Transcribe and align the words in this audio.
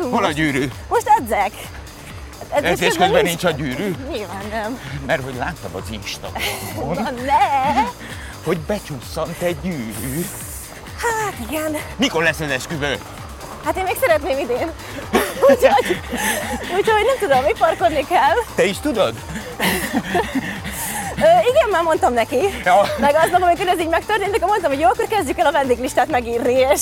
voltunk. 0.00 0.14
Hol 0.14 0.24
a 0.24 0.32
gyűrű? 0.32 0.68
Most 0.88 1.06
edzek. 1.18 1.52
Hát 2.52 2.64
Edzés 2.64 2.96
közben 2.96 3.24
nincs 3.24 3.44
a 3.44 3.50
gyűrű? 3.50 3.94
Nyilván 4.10 4.42
nem. 4.50 4.78
Mert 5.06 5.22
hogy 5.24 5.34
láttam 5.34 5.70
az 5.74 5.90
Instagramon, 5.90 6.94
Na 6.94 7.10
ne! 7.10 7.82
hogy 8.44 8.58
becsusszant 8.58 9.40
egy 9.40 9.56
gyűrű. 9.62 10.26
Hát 10.96 11.48
igen. 11.48 11.76
Mikor 11.96 12.22
lesz 12.22 12.40
az 12.40 12.50
esküvő? 12.50 12.98
Hát 13.64 13.76
én 13.76 13.82
még 13.82 13.96
szeretném 14.00 14.38
idén. 14.38 14.70
Úgyhogy, 15.50 16.00
úgyhogy 16.76 17.04
nem 17.04 17.18
tudom, 17.20 17.44
mi 17.44 17.52
parkodni 17.58 18.06
kell. 18.06 18.36
Te 18.54 18.64
is 18.64 18.78
tudod? 18.78 19.14
Ö, 21.22 21.48
igen, 21.50 21.68
már 21.70 21.82
mondtam 21.82 22.12
neki. 22.12 22.40
Ja. 22.64 22.82
Meg 22.98 23.14
aznap, 23.14 23.42
amikor 23.42 23.66
ez 23.68 23.80
így 23.80 23.88
megtörtént, 23.88 24.34
akkor 24.36 24.48
mondtam, 24.48 24.70
hogy 24.70 24.80
jó, 24.80 24.88
akkor 24.88 25.06
kezdjük 25.06 25.38
el 25.38 25.46
a 25.46 25.52
vendéglistát 25.52 26.08
megírni, 26.08 26.52
és, 26.52 26.80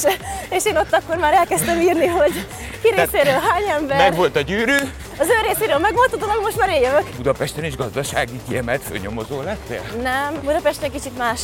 és 0.51 0.65
én 0.65 0.77
ott 0.77 0.93
akkor 0.93 1.17
már 1.17 1.33
elkezdtem 1.33 1.81
írni, 1.81 2.07
hogy 2.07 2.47
ki 2.83 2.89
részéről 2.97 3.41
hány 3.51 3.69
ember. 3.77 3.97
Meg 3.97 4.15
volt 4.15 4.37
a 4.37 4.41
gyűrű, 4.41 4.77
Az 5.19 5.29
ő 5.29 5.47
részéről 5.47 5.79
megmondtad, 5.79 6.23
hogy 6.23 6.43
most 6.43 6.59
már 6.59 6.69
én 6.69 6.83
jövök. 6.83 7.07
Budapesten 7.17 7.65
is 7.65 7.77
gazdasági 7.77 8.41
kiemelt 8.49 8.83
főnyomozó 8.83 9.41
lettél? 9.43 9.83
Nem, 10.03 10.35
Budapesten 10.43 10.91
kicsit 10.91 11.19
más 11.19 11.41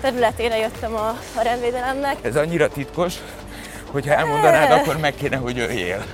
területére 0.00 0.56
jöttem 0.58 0.94
a, 0.94 1.08
a 1.34 1.42
rendvédelemnek. 1.42 2.16
Ez 2.22 2.36
annyira 2.36 2.68
titkos, 2.68 3.14
hogy 3.90 4.06
ha 4.06 4.14
elmondanád, 4.14 4.70
akkor 4.70 4.96
meg 4.96 5.14
kéne, 5.14 5.36
hogy 5.36 5.56
jöjjél. 5.56 6.04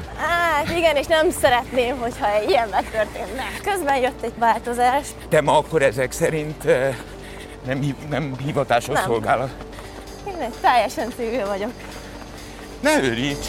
Hát 0.67 0.77
igen, 0.77 0.97
és 0.97 1.07
nem 1.07 1.31
szeretném, 1.31 1.99
hogyha 1.99 2.33
egy 2.33 2.49
ilyen 2.49 2.69
megtörténne. 2.69 3.45
Közben 3.65 3.97
jött 3.97 4.23
egy 4.23 4.33
változás. 4.39 5.07
Te 5.29 5.41
ma 5.41 5.59
akkor 5.59 5.83
ezek 5.83 6.13
szerint 6.13 6.65
nem, 7.67 7.97
nem 8.11 8.35
hivatásos 8.45 8.95
Nem. 8.95 9.05
szolgálat. 9.05 9.51
Én 10.27 10.35
egy 10.41 10.55
teljesen 10.61 11.13
civil 11.17 11.47
vagyok. 11.47 11.71
Ne 12.81 13.03
őríts! 13.03 13.47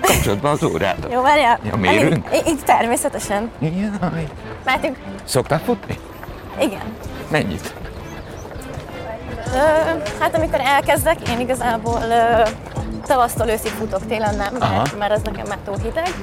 Kapcsolod 0.00 0.40
be 0.40 0.50
az 0.50 0.62
órádat. 0.62 1.12
Jó, 1.12 1.22
várjál. 1.22 1.60
Ja, 1.64 1.76
mérünk? 1.76 2.28
Így, 2.34 2.46
így 2.46 2.64
természetesen. 2.64 3.50
Jaj. 3.60 4.28
Mehetünk? 4.64 4.96
Szoktál 5.24 5.60
futni? 5.60 5.98
Igen. 6.60 6.96
Mennyit? 7.30 7.74
Ö, 9.54 9.58
hát 10.20 10.34
amikor 10.34 10.60
elkezdek, 10.60 11.28
én 11.28 11.40
igazából 11.40 12.00
ö, 12.02 12.42
tavasztól 13.06 13.48
őszig 13.48 13.70
futok, 13.70 14.06
télen 14.06 14.34
nem, 14.36 14.56
Aha. 14.58 14.76
mert, 14.76 14.98
mert 14.98 15.12
az 15.12 15.22
nekem 15.22 15.46
már 15.48 15.58
túl 15.64 15.76
hideg. 15.82 16.14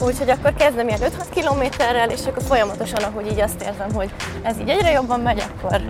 Úgyhogy 0.00 0.30
akkor 0.30 0.54
kezdem 0.54 0.88
ilyen 0.88 1.00
5-6 1.00 1.10
kilométerrel, 1.30 2.10
és 2.10 2.20
akkor 2.26 2.42
folyamatosan, 2.42 3.02
ahogy 3.02 3.26
így 3.26 3.40
azt 3.40 3.62
érzem, 3.62 3.92
hogy 3.94 4.10
ez 4.42 4.58
így 4.58 4.68
egyre 4.68 4.90
jobban 4.90 5.20
megy, 5.20 5.42
akkor, 5.48 5.80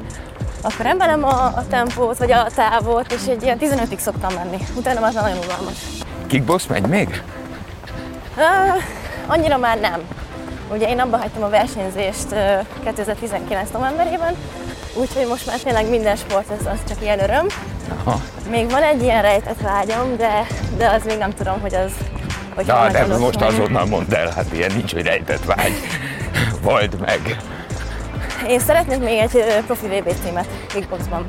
akkor 0.63 0.87
emelem 0.87 1.25
a, 1.25 1.45
a 1.45 1.65
tempót, 1.71 2.19
vagy 2.19 2.33
a 2.33 2.47
távot, 2.55 3.13
és 3.13 3.27
egy 3.27 3.43
ilyen 3.43 3.59
15-ig 3.61 3.99
szoktam 3.99 4.35
menni. 4.35 4.57
Utána 4.77 5.01
már 5.01 5.13
nagyon 5.13 5.39
unalmas. 5.45 5.79
Kickbox 6.27 6.67
megy 6.67 6.87
még? 6.87 7.23
Ö, 8.37 8.79
annyira 9.27 9.57
már 9.57 9.79
nem. 9.81 10.01
Ugye 10.73 10.89
én 10.89 11.01
abba 11.01 11.17
hagytam 11.17 11.43
a 11.43 11.49
versenyzést 11.49 12.33
ö, 12.33 12.59
2019 12.85 13.71
novemberében, 13.71 14.35
úgyhogy 14.95 15.27
most 15.27 15.47
már 15.47 15.59
tényleg 15.59 15.89
minden 15.89 16.17
sport 16.17 16.51
az, 16.51 16.67
az 16.67 16.79
csak 16.89 17.03
ilyen 17.03 17.21
öröm. 17.23 17.47
Aha. 18.05 18.21
Még 18.51 18.71
van 18.71 18.83
egy 18.83 19.03
ilyen 19.03 19.23
rejtett 19.23 19.61
vágyam, 19.61 20.17
de, 20.17 20.47
de 20.77 20.89
az 20.91 21.03
még 21.05 21.19
nem 21.19 21.35
tudom, 21.35 21.61
hogy 21.61 21.75
az 21.75 21.93
hogy 22.55 22.67
Na, 22.67 22.75
de 22.87 22.99
megvalósul. 22.99 23.19
most 23.25 23.41
azonnal 23.41 23.87
mondd 23.87 24.15
el, 24.15 24.31
hát 24.37 24.53
ilyen 24.53 24.73
nincs, 24.75 24.93
hogy 24.93 25.03
rejtett 25.07 25.45
vágy. 25.45 25.73
Vald 26.63 27.01
meg. 27.01 27.37
Én 28.49 28.61
szeretnék 28.61 28.99
még 28.99 29.19
egy 29.19 29.45
profi 29.67 29.87
VB 29.87 30.13
címet 30.25 30.47
kickboxban. 30.69 31.27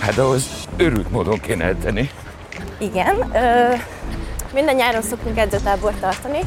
Hát 0.00 0.18
ahhoz 0.18 0.44
őrült 0.76 1.10
módon 1.10 1.40
kéne 1.40 1.64
edzeni. 1.64 2.10
Igen, 2.78 3.30
ö, 3.34 3.74
minden 4.52 4.74
nyáron 4.74 5.02
szoktunk 5.02 5.38
edzőtábort 5.38 6.00
tartani. 6.00 6.38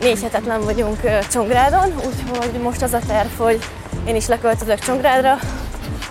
Négy 0.00 0.22
hetetlen 0.22 0.60
vagyunk 0.64 0.98
ö, 1.04 1.18
Csongrádon, 1.32 1.92
úgyhogy 1.96 2.60
most 2.62 2.82
az 2.82 2.92
a 2.92 2.98
terv, 3.06 3.28
hogy 3.38 3.58
én 4.06 4.14
is 4.16 4.26
leköltözök 4.26 4.78
Csongrádra, 4.78 5.38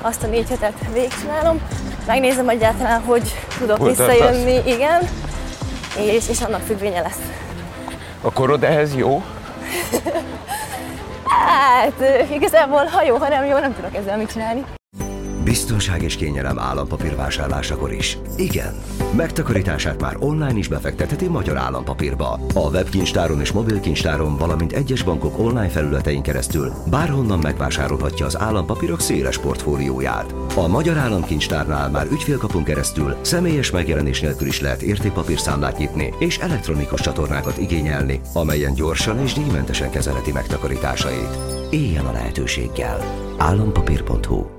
azt 0.02 0.24
a 0.24 0.28
négy 0.28 0.50
hetet 0.50 0.74
végigcsinálom. 0.94 1.62
Megnézem 2.08 2.50
egyáltalán, 2.50 3.02
hogy 3.02 3.34
tudok 3.60 3.78
Hol 3.78 3.88
visszajönni, 3.88 4.62
igen, 4.66 5.02
és, 5.98 6.30
és 6.30 6.42
annak 6.42 6.62
függvénye 6.62 7.02
lesz. 7.02 7.20
A 8.22 8.32
korod 8.32 8.64
ehhez 8.64 8.96
jó? 8.96 9.24
Hát 11.30 12.04
igazából, 12.32 12.86
ha 12.86 13.04
jó, 13.04 13.16
ha 13.16 13.28
nem 13.28 13.46
jó, 13.46 13.58
nem 13.58 13.76
tudok 13.76 13.96
ezzel 13.96 14.18
mit 14.18 14.32
csinálni. 14.32 14.64
Biztonság 15.50 16.04
és 16.04 16.16
kényelem 16.16 16.60
állampapír 16.60 17.16
vásárlásakor 17.16 17.94
is. 17.94 18.18
Igen. 18.38 18.74
Megtakarítását 19.16 20.02
már 20.02 20.16
online 20.20 20.58
is 20.58 20.68
befektetheti 20.68 21.28
Magyar 21.28 21.58
Állampapírba. 21.58 22.40
A 22.54 22.70
webkincstáron 22.70 23.40
és 23.40 23.52
mobilkincstáron, 23.52 24.38
valamint 24.38 24.72
egyes 24.72 25.04
bankok 25.04 25.40
online 25.40 25.70
felületein 25.70 26.22
keresztül 26.22 26.74
bárhonnan 26.90 27.40
megvásárolhatja 27.40 28.26
az 28.26 28.40
állampapírok 28.40 29.00
széles 29.00 29.38
portfólióját. 29.38 30.36
A 30.56 30.68
Magyar 30.68 30.98
Államkincstárnál 30.98 31.90
már 31.90 32.08
ügyfélkapun 32.12 32.64
keresztül 32.64 33.16
személyes 33.22 33.72
megjelenés 33.72 34.22
nélkül 34.22 34.48
is 34.48 34.62
lehet 34.62 34.82
értékpapírszámlát 34.82 35.78
nyitni 35.78 36.14
és 36.20 36.38
elektronikus 36.38 37.02
csatornákat 37.02 37.58
igényelni, 37.58 38.22
amelyen 38.34 38.74
gyorsan 38.74 39.20
és 39.20 39.34
díjmentesen 39.34 39.90
kezelheti 39.90 40.32
megtakarításait. 40.32 41.38
Éljen 41.70 42.06
a 42.06 42.12
lehetőséggel. 42.12 43.00
Állampapír.hu 43.38 44.59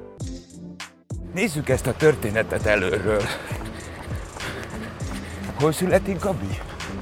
Nézzük 1.34 1.68
ezt 1.68 1.86
a 1.86 1.94
történetet 1.96 2.66
előről. 2.66 3.22
Hol 5.60 5.72
születik 5.72 6.18
Gabi? 6.18 6.58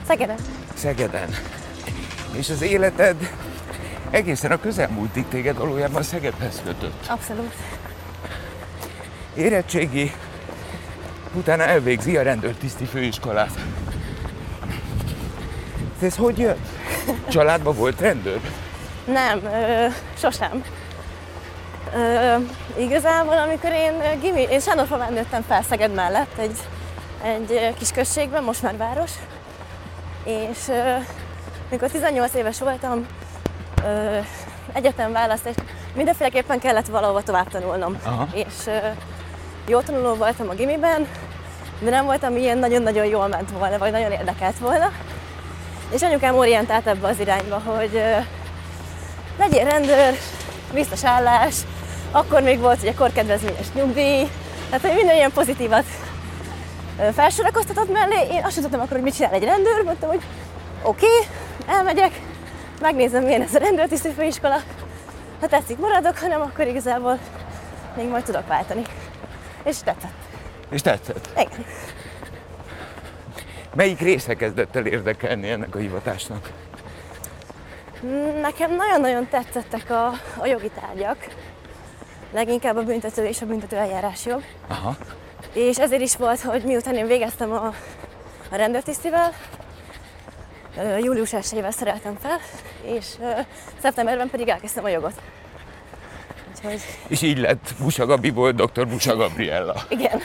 Szegeden. 0.07 0.37
Szegeden. 0.75 1.29
És 2.37 2.51
az 2.51 2.63
életed 2.63 3.17
egészen 4.11 4.51
a 4.51 4.61
közelmúltig 4.61 5.25
téged 5.29 5.57
valójában 5.57 6.03
Szegedhez 6.03 6.63
kötött. 6.65 7.07
Abszolút. 7.09 7.55
Érettségi, 9.35 10.13
utána 11.35 11.63
elvégzi 11.63 12.17
a 12.17 12.23
rendőrtiszti 12.23 12.85
főiskolát. 12.85 13.59
Ez 16.03 16.17
hogy 16.17 16.39
jött? 16.39 16.69
Családban 17.29 17.77
volt 17.77 18.01
rendőr? 18.01 18.41
Nem, 19.07 19.45
ö, 19.45 19.87
sosem. 20.19 20.65
Ö, 21.95 22.37
igazából, 22.79 23.39
amikor 23.39 23.71
én 23.73 24.21
gimi, 24.21 24.47
én 24.51 24.61
Sándorfalván 24.61 25.13
nőttem 25.13 25.43
fel 25.43 25.63
Szeged 25.63 25.95
mellett, 25.95 26.39
egy, 26.39 26.59
egy 27.23 27.75
kis 27.79 27.91
községben, 27.91 28.43
most 28.45 28.63
már 28.63 28.77
város, 28.77 29.11
és 30.25 30.69
ö, 30.69 30.95
mikor 31.71 31.91
18 31.91 32.35
éves 32.35 32.61
voltam, 32.61 33.07
ö, 33.85 34.19
egyetem 34.73 35.13
választás, 35.13 35.55
mindenféleképpen 35.95 36.59
kellett 36.59 36.87
valahova 36.87 37.23
tovább 37.23 37.49
tanulnom. 37.49 37.99
Aha. 38.05 38.29
És 38.33 38.67
ö, 38.67 38.77
jó 39.67 39.81
tanuló 39.81 40.15
voltam 40.15 40.49
a 40.49 40.55
gimiben, 40.55 41.09
de 41.81 41.91
nem 41.91 42.05
voltam 42.05 42.37
ilyen 42.37 42.59
nagyon-nagyon 42.59 43.05
jól 43.07 43.29
ment 43.29 43.51
volna, 43.51 43.79
vagy 43.79 43.93
nagyon 43.93 44.13
érdekelt 44.13 44.59
volna. 44.59 44.93
És 45.91 46.03
anyukám 46.03 46.37
orientált 46.37 46.87
ebbe 46.87 47.09
az 47.09 47.21
irányba, 47.21 47.63
hogy 47.65 47.91
ö, 47.95 48.17
legyél 49.39 49.65
rendőr, 49.65 50.15
biztos 50.73 51.05
állás, 51.05 51.55
akkor 52.11 52.43
még 52.43 52.59
volt 52.59 52.83
ugye 52.83 52.95
korkedvezményes 52.95 53.73
nyugdíj, 53.75 54.29
tehát 54.71 54.87
hogy 54.87 54.95
minden 54.95 55.17
ilyen 55.17 55.33
pozitívat 55.33 55.85
felsorakoztatott 57.13 57.93
mellé. 57.93 58.27
Én 58.31 58.45
azt 58.45 58.53
sem 58.53 58.63
tudtam 58.63 58.81
akkor, 58.81 58.93
hogy 58.93 59.03
mit 59.03 59.15
csinál 59.15 59.33
egy 59.33 59.45
rendőr, 59.45 59.83
mondtam, 59.85 60.09
hogy 60.09 60.23
oké, 60.83 61.07
okay, 61.07 61.75
elmegyek, 61.75 62.21
megnézem, 62.81 63.25
milyen 63.25 63.43
ez 63.43 63.55
a 63.55 63.59
rendőrtiszti 63.59 64.09
főiskola. 64.09 64.61
Ha 65.41 65.47
tetszik, 65.47 65.79
maradok, 65.79 66.19
ha 66.19 66.27
nem, 66.27 66.41
akkor 66.41 66.67
igazából 66.67 67.19
még 67.97 68.09
majd 68.09 68.25
tudok 68.25 68.47
váltani. 68.47 68.83
És 69.65 69.77
tetszett. 69.79 70.13
És 70.71 70.81
tetszett? 70.81 71.29
Igen. 71.33 71.65
Melyik 73.75 74.01
része 74.01 74.35
kezdett 74.35 74.77
el 74.77 74.87
érdekelni 74.87 75.51
ennek 75.51 75.75
a 75.75 75.79
hivatásnak? 75.79 76.51
Nekem 78.41 78.75
nagyon-nagyon 78.75 79.29
tetszettek 79.29 79.91
a, 79.91 80.07
a 80.37 80.47
jogi 80.47 80.71
tárgyak, 80.81 81.17
leginkább 82.33 82.77
a 82.77 82.83
büntető 82.83 83.27
és 83.27 83.43
a 83.43 83.47
büntető 83.47 83.77
eljárásjog. 83.77 84.43
Aha. 84.67 84.97
És 85.53 85.79
ezért 85.79 86.03
is 86.03 86.17
volt, 86.17 86.41
hogy 86.41 86.63
miután 86.63 86.95
én 86.95 87.07
végeztem 87.07 87.53
a, 87.53 87.75
a 88.51 88.57
rendőrtisztivel, 88.57 89.33
július 91.01 91.33
1 91.33 91.65
szereltem 91.71 92.19
fel, 92.21 92.39
és 92.83 93.07
szeptemberben 93.83 94.31
pedig 94.31 94.49
elkezdtem 94.49 94.85
a 94.85 94.89
jogot. 94.89 95.21
Úgyhogy 96.57 96.81
És 97.09 97.23
így 97.23 97.39
lett 97.39 97.75
Busa 97.81 98.07
Gabiból 98.07 98.53
dr. 98.53 98.89
Busa 98.89 99.17
Gabriella. 99.17 99.75
igen, 99.89 100.21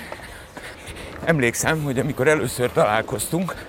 Emlékszem, 1.26 1.84
hogy 1.84 2.00
amikor 2.00 2.28
először 2.28 2.72
találkoztunk, 2.72 3.66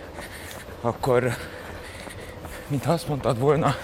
akkor 0.81 1.37
mintha 2.67 2.93
azt 2.93 3.09
mondtad 3.09 3.39
volna 3.39 3.77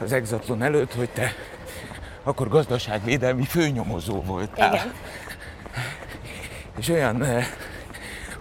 az 0.00 0.12
exatlon 0.12 0.62
előtt, 0.62 0.94
hogy 0.94 1.08
te 1.10 1.34
akkor 2.22 2.48
gazdaságvédelmi 2.48 3.44
főnyomozó 3.44 4.22
voltál. 4.22 4.74
igen. 4.74 4.92
és 6.78 6.88
olyan, 6.88 7.24
eh, 7.24 7.46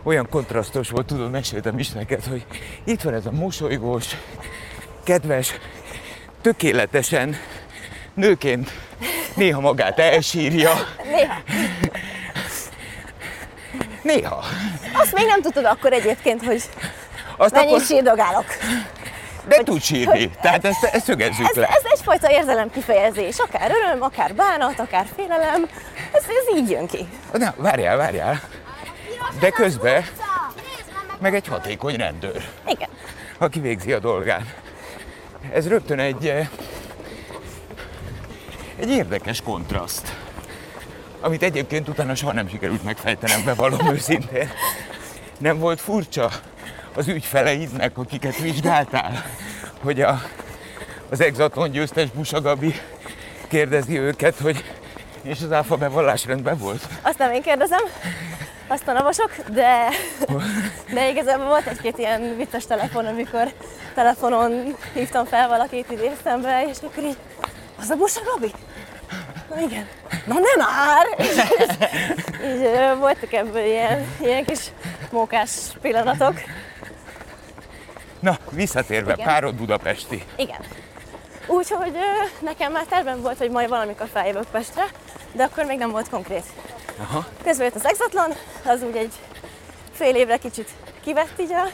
olyan 0.03 0.27
kontrasztos 0.29 0.89
volt, 0.89 1.05
tudod, 1.05 1.31
meséltem 1.31 1.79
is 1.79 1.89
neked, 1.89 2.23
hogy 2.25 2.45
itt 2.83 3.01
van 3.01 3.13
ez 3.13 3.25
a 3.25 3.31
mosolygós, 3.31 4.05
kedves, 5.03 5.53
tökéletesen 6.41 7.35
nőként 8.13 8.71
néha 9.35 9.59
magát 9.59 9.99
elsírja. 9.99 10.71
Néha. 11.03 11.33
Néha. 14.03 14.43
Azt 14.93 15.13
még 15.13 15.25
nem 15.25 15.41
tudtad 15.41 15.65
akkor 15.65 15.93
egyébként, 15.93 16.43
hogy 16.43 16.63
Azt 17.37 17.53
mennyi 17.53 17.67
akkor, 17.67 17.81
sírdogálok. 17.81 18.45
de 19.47 19.63
tud 19.63 19.81
sírni. 19.81 20.29
Tehát 20.41 20.65
ezt, 20.65 20.83
ezt 20.83 21.05
szögezzük 21.05 21.47
Ez, 21.49 21.55
le. 21.55 21.67
ez 21.67 21.83
egyfajta 22.01 22.31
érzelem 22.31 22.69
kifejezés, 22.69 23.39
akár 23.39 23.71
öröm, 23.71 24.01
akár 24.01 24.35
bánat, 24.35 24.79
akár 24.79 25.07
félelem, 25.15 25.69
ez, 26.11 26.23
ez 26.23 26.57
így 26.57 26.69
jön 26.69 26.87
ki. 26.87 27.07
Na, 27.33 27.53
várjál, 27.57 27.97
várjál. 27.97 28.41
De 29.39 29.49
közben 29.49 30.05
meg 31.19 31.35
egy 31.35 31.47
hatékony 31.47 31.95
rendőr, 31.95 32.47
Igen. 32.67 32.89
aki 33.37 33.59
végzi 33.59 33.91
a 33.93 33.99
dolgát. 33.99 34.61
Ez 35.53 35.67
rögtön 35.67 35.99
egy, 35.99 36.27
eh, 36.27 36.47
egy 38.79 38.89
érdekes 38.89 39.41
kontraszt, 39.41 40.15
amit 41.19 41.43
egyébként 41.43 41.87
utána 41.87 42.15
soha 42.15 42.33
nem 42.33 42.47
sikerült 42.47 42.83
megfejtenem, 42.83 43.43
bevallom 43.45 43.87
őszintén. 43.87 44.49
Nem 45.37 45.59
volt 45.59 45.81
furcsa 45.81 46.29
az 46.95 47.07
ügyfeleidnek, 47.07 47.97
akiket 47.97 48.37
vizsgáltál, 48.37 49.25
hogy 49.81 50.01
a, 50.01 50.21
az 51.11 51.21
exaton 51.21 51.71
győztes 51.71 52.09
Busa 52.09 52.41
Gabi 52.41 52.73
kérdezi 53.47 53.99
őket, 53.99 54.37
hogy 54.37 54.63
és 55.21 55.41
az 55.41 55.51
áfa 55.51 55.75
bevallás 55.75 56.25
rendben 56.25 56.57
volt? 56.57 56.87
Azt 57.01 57.17
nem 57.17 57.31
én 57.31 57.41
kérdezem, 57.41 57.81
azt 58.67 58.87
a 58.87 58.91
navasok, 58.91 59.31
de, 59.49 59.87
de 60.93 61.09
igazából 61.09 61.45
volt 61.45 61.65
egy-két 61.65 61.97
ilyen 61.97 62.35
vicces 62.37 62.65
telefon, 62.65 63.05
amikor 63.05 63.53
telefonon 63.93 64.75
hívtam 64.93 65.25
fel 65.25 65.47
valakit 65.47 65.91
így 65.91 66.11
eszembe, 66.19 66.65
és 66.69 66.77
akkor 66.83 67.03
így, 67.03 67.17
az 67.79 67.89
a 67.89 67.95
Busa 67.95 68.21
Gabi? 68.25 68.51
Na 69.49 69.61
igen. 69.61 69.87
Na 70.25 70.33
nem 70.33 70.67
már! 70.67 71.05
És, 71.17 71.27
és, 71.67 71.75
így 72.45 72.69
voltak 72.99 73.33
ebből 73.33 73.65
ilyen, 73.65 74.07
ilyen 74.21 74.45
kis 74.45 74.59
mókás 75.09 75.49
pillanatok. 75.81 76.33
Na, 78.19 78.37
visszatérve, 78.49 79.13
Igen. 79.13 79.25
párod 79.25 79.55
budapesti. 79.55 80.23
Igen. 80.35 80.59
Úgyhogy 81.47 81.95
nekem 82.39 82.71
már 82.71 82.85
tervem 82.85 83.21
volt, 83.21 83.37
hogy 83.37 83.49
majd 83.49 83.69
valamikor 83.69 84.07
feljövök 84.07 84.45
Pestre, 84.51 84.85
de 85.31 85.43
akkor 85.43 85.65
még 85.65 85.77
nem 85.77 85.91
volt 85.91 86.09
konkrét. 86.09 86.43
Aha. 86.99 87.25
Közben 87.43 87.65
jött 87.65 87.75
az 87.75 87.85
Exatlon, 87.85 88.31
az 88.65 88.83
úgy 88.83 88.95
egy 88.95 89.13
fél 89.91 90.15
évre 90.15 90.37
kicsit 90.37 90.69
kivett 91.03 91.39
így 91.39 91.51
a- 91.51 91.71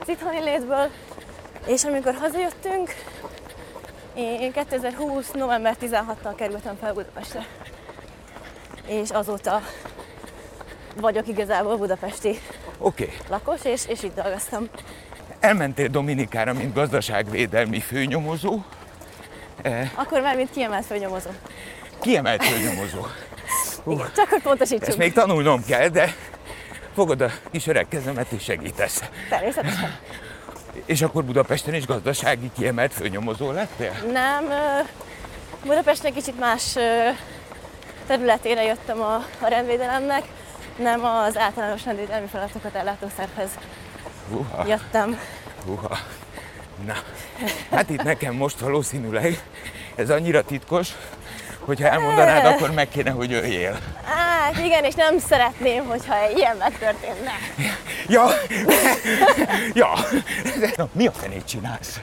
az 0.00 0.08
itthoni 0.08 0.40
létből, 0.40 0.90
és 1.66 1.84
amikor 1.84 2.14
hazajöttünk, 2.14 2.94
én 4.14 4.52
2020. 4.52 5.30
november 5.30 5.76
16-tal 5.80 6.34
kerültem 6.36 6.76
fel 6.80 6.92
Budapestre. 6.92 7.46
És 8.86 9.10
azóta 9.10 9.62
vagyok 10.96 11.28
igazából 11.28 11.76
budapesti 11.76 12.40
okay. 12.78 13.12
lakos, 13.28 13.64
és, 13.64 13.86
és 13.86 14.02
itt 14.02 14.14
dolgoztam. 14.14 14.68
elmentél 15.40 15.88
Dominikára, 15.88 16.52
mint 16.52 16.74
gazdaságvédelmi 16.74 17.80
főnyomozó, 17.80 18.58
Akkor 19.94 20.20
már 20.20 20.36
mint 20.36 20.50
kiemelt 20.50 20.84
főnyomozó. 20.86 21.30
kiemelt 22.00 22.44
főnyomozó. 22.44 23.06
Igen, 23.86 24.10
csak 24.16 24.28
hogy 24.28 24.42
pontosítsuk. 24.42 24.88
Ezt 24.88 24.96
még 24.98 25.12
tanulnom 25.12 25.64
kell, 25.64 25.88
de 25.88 26.14
fogod 26.94 27.20
a 27.20 27.30
kis 27.50 27.66
öreg 27.66 27.88
kezemet 27.88 28.32
és 28.32 28.42
segítesz. 28.42 29.02
Természetesen. 29.28 29.96
És 30.84 31.02
akkor 31.02 31.24
Budapesten 31.24 31.74
is 31.74 31.86
gazdasági 31.86 32.50
kiemelt 32.56 32.92
főnyomozó 32.92 33.50
lettél? 33.50 33.92
Nem, 34.12 34.44
Budapesten 35.64 36.12
kicsit 36.12 36.38
más 36.38 36.76
területére 38.06 38.62
jöttem 38.62 39.00
a, 39.00 39.14
a 39.40 39.48
rendvédelemnek, 39.48 40.22
nem 40.76 41.04
az 41.04 41.36
általános 41.38 41.84
rendvédelmi 41.84 42.26
feladatokat 42.26 42.74
ellátó 42.74 43.06
szervhez 43.16 43.50
Uha, 44.30 44.64
jöttem. 44.66 45.20
uha. 45.66 45.98
Na, 46.86 46.94
hát 47.70 47.90
itt 47.90 48.02
nekem 48.02 48.34
most 48.34 48.58
valószínűleg 48.58 49.40
ez 49.94 50.10
annyira 50.10 50.42
titkos, 50.42 50.88
hogyha 51.58 51.88
elmondanád, 51.88 52.44
akkor 52.44 52.70
meg 52.70 52.88
kéne, 52.88 53.10
hogy 53.10 53.32
öljél. 53.32 53.78
Hát 54.04 54.58
igen, 54.58 54.84
és 54.84 54.94
nem 54.94 55.18
szeretném, 55.18 55.86
hogyha 55.86 56.30
ilyen 56.30 56.56
megtörténne. 56.56 57.32
Ja, 58.08 58.26
ja. 59.72 59.92
Na, 60.76 60.88
mi 60.92 61.06
a 61.06 61.12
fenét 61.12 61.44
csinálsz? 61.44 62.00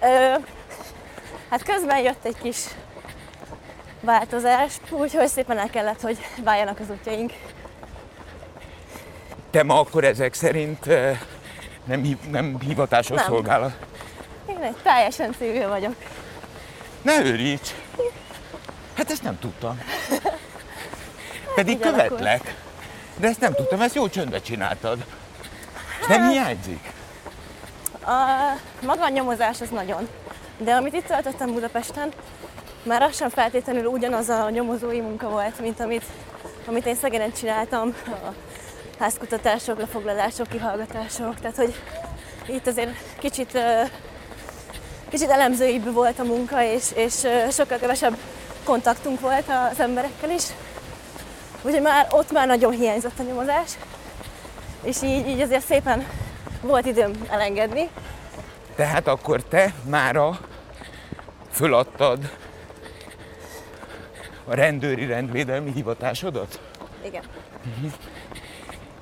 Ö, 0.00 0.34
hát 1.50 1.62
közben 1.62 1.98
jött 1.98 2.24
egy 2.24 2.36
kis 2.42 2.56
változás, 4.00 4.72
úgyhogy 4.90 5.28
szépen 5.28 5.58
el 5.58 5.70
kellett, 5.70 6.00
hogy 6.00 6.18
váljanak 6.44 6.80
az 6.80 6.90
útjaink. 6.90 7.32
Te 9.50 9.62
ma 9.62 9.80
akkor 9.80 10.04
ezek 10.04 10.34
szerint 10.34 10.86
nem, 11.86 12.18
nem 12.30 12.60
hivatásos 12.60 13.16
Nem. 13.16 13.26
szolgálat. 13.26 13.76
Én 14.48 14.62
egy 14.62 14.76
teljesen 14.82 15.34
civil 15.38 15.68
vagyok. 15.68 15.94
Ne 17.02 17.24
őríts! 17.24 17.74
Hát 18.94 19.10
ezt 19.10 19.22
nem 19.22 19.38
tudtam. 19.38 19.80
Pedig 21.54 21.78
követlek. 21.78 22.54
De 23.16 23.28
ezt 23.28 23.40
nem 23.40 23.52
tudtam, 23.52 23.80
ezt 23.80 23.94
jó 23.94 24.08
csöndbe 24.08 24.40
csináltad. 24.40 25.04
És 26.00 26.06
nem 26.06 26.28
hiányzik? 26.28 26.92
A 28.04 28.56
maga 28.82 29.04
a 29.04 29.08
nyomozás 29.08 29.60
az 29.60 29.68
nagyon. 29.68 30.08
De 30.58 30.74
amit 30.74 30.94
itt 30.94 31.06
töltöttem 31.06 31.52
Budapesten, 31.52 32.12
már 32.82 33.02
az 33.02 33.16
sem 33.16 33.28
feltétlenül 33.28 33.84
ugyanaz 33.84 34.28
a 34.28 34.50
nyomozói 34.50 35.00
munka 35.00 35.28
volt, 35.28 35.60
mint 35.60 35.80
amit, 35.80 36.04
amit 36.66 36.86
én 36.86 36.94
Szegeden 36.94 37.32
csináltam. 37.32 37.94
A 38.06 38.32
házkutatások, 38.98 39.78
lefoglalások, 39.78 40.48
kihallgatások. 40.48 41.40
Tehát, 41.40 41.56
hogy 41.56 41.74
itt 42.46 42.66
azért 42.66 43.18
kicsit, 43.18 43.58
kicsit 45.08 45.30
elemzőibb 45.30 45.92
volt 45.92 46.18
a 46.18 46.24
munka, 46.24 46.62
és, 46.62 46.92
és 46.94 47.14
sokkal 47.50 47.78
kevesebb 47.78 48.16
kontaktunk 48.64 49.20
volt 49.20 49.50
az 49.70 49.80
emberekkel 49.80 50.30
is. 50.30 50.44
Úgyhogy 51.62 51.82
már 51.82 52.06
ott 52.10 52.32
már 52.32 52.46
nagyon 52.46 52.72
hiányzott 52.72 53.18
a 53.18 53.22
nyomozás, 53.22 53.78
és 54.82 55.02
így, 55.02 55.28
így 55.28 55.40
azért 55.40 55.64
szépen 55.64 56.06
volt 56.60 56.86
időm 56.86 57.12
elengedni. 57.30 57.88
Tehát 58.74 59.06
akkor 59.06 59.42
te 59.42 59.74
mára 59.88 60.38
föladtad 61.50 62.30
a 64.44 64.54
rendőri 64.54 65.06
rendvédelmi 65.06 65.72
hivatásodat? 65.72 66.60
Igen. 67.04 67.22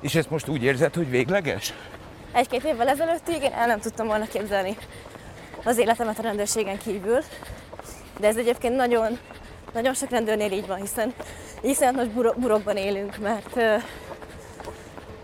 És 0.05 0.15
ezt 0.15 0.29
most 0.29 0.47
úgy 0.47 0.63
érzed, 0.63 0.95
hogy 0.95 1.09
végleges? 1.09 1.73
Egy-két 2.31 2.63
évvel 2.63 2.87
ezelőttig 2.87 3.41
én 3.41 3.51
el 3.51 3.67
nem 3.67 3.79
tudtam 3.79 4.07
volna 4.07 4.25
képzelni 4.25 4.77
az 5.63 5.77
életemet 5.77 6.19
a 6.19 6.21
rendőrségen 6.21 6.77
kívül, 6.77 7.19
de 8.19 8.27
ez 8.27 8.37
egyébként 8.37 8.75
nagyon, 8.75 9.19
nagyon 9.73 9.93
sok 9.93 10.09
rendőrnél 10.09 10.51
így 10.51 10.67
van, 10.67 10.77
hiszen 10.77 11.13
iszonyatos 11.61 12.07
buro- 12.07 12.39
burokban 12.39 12.77
élünk, 12.77 13.17
mert, 13.17 13.55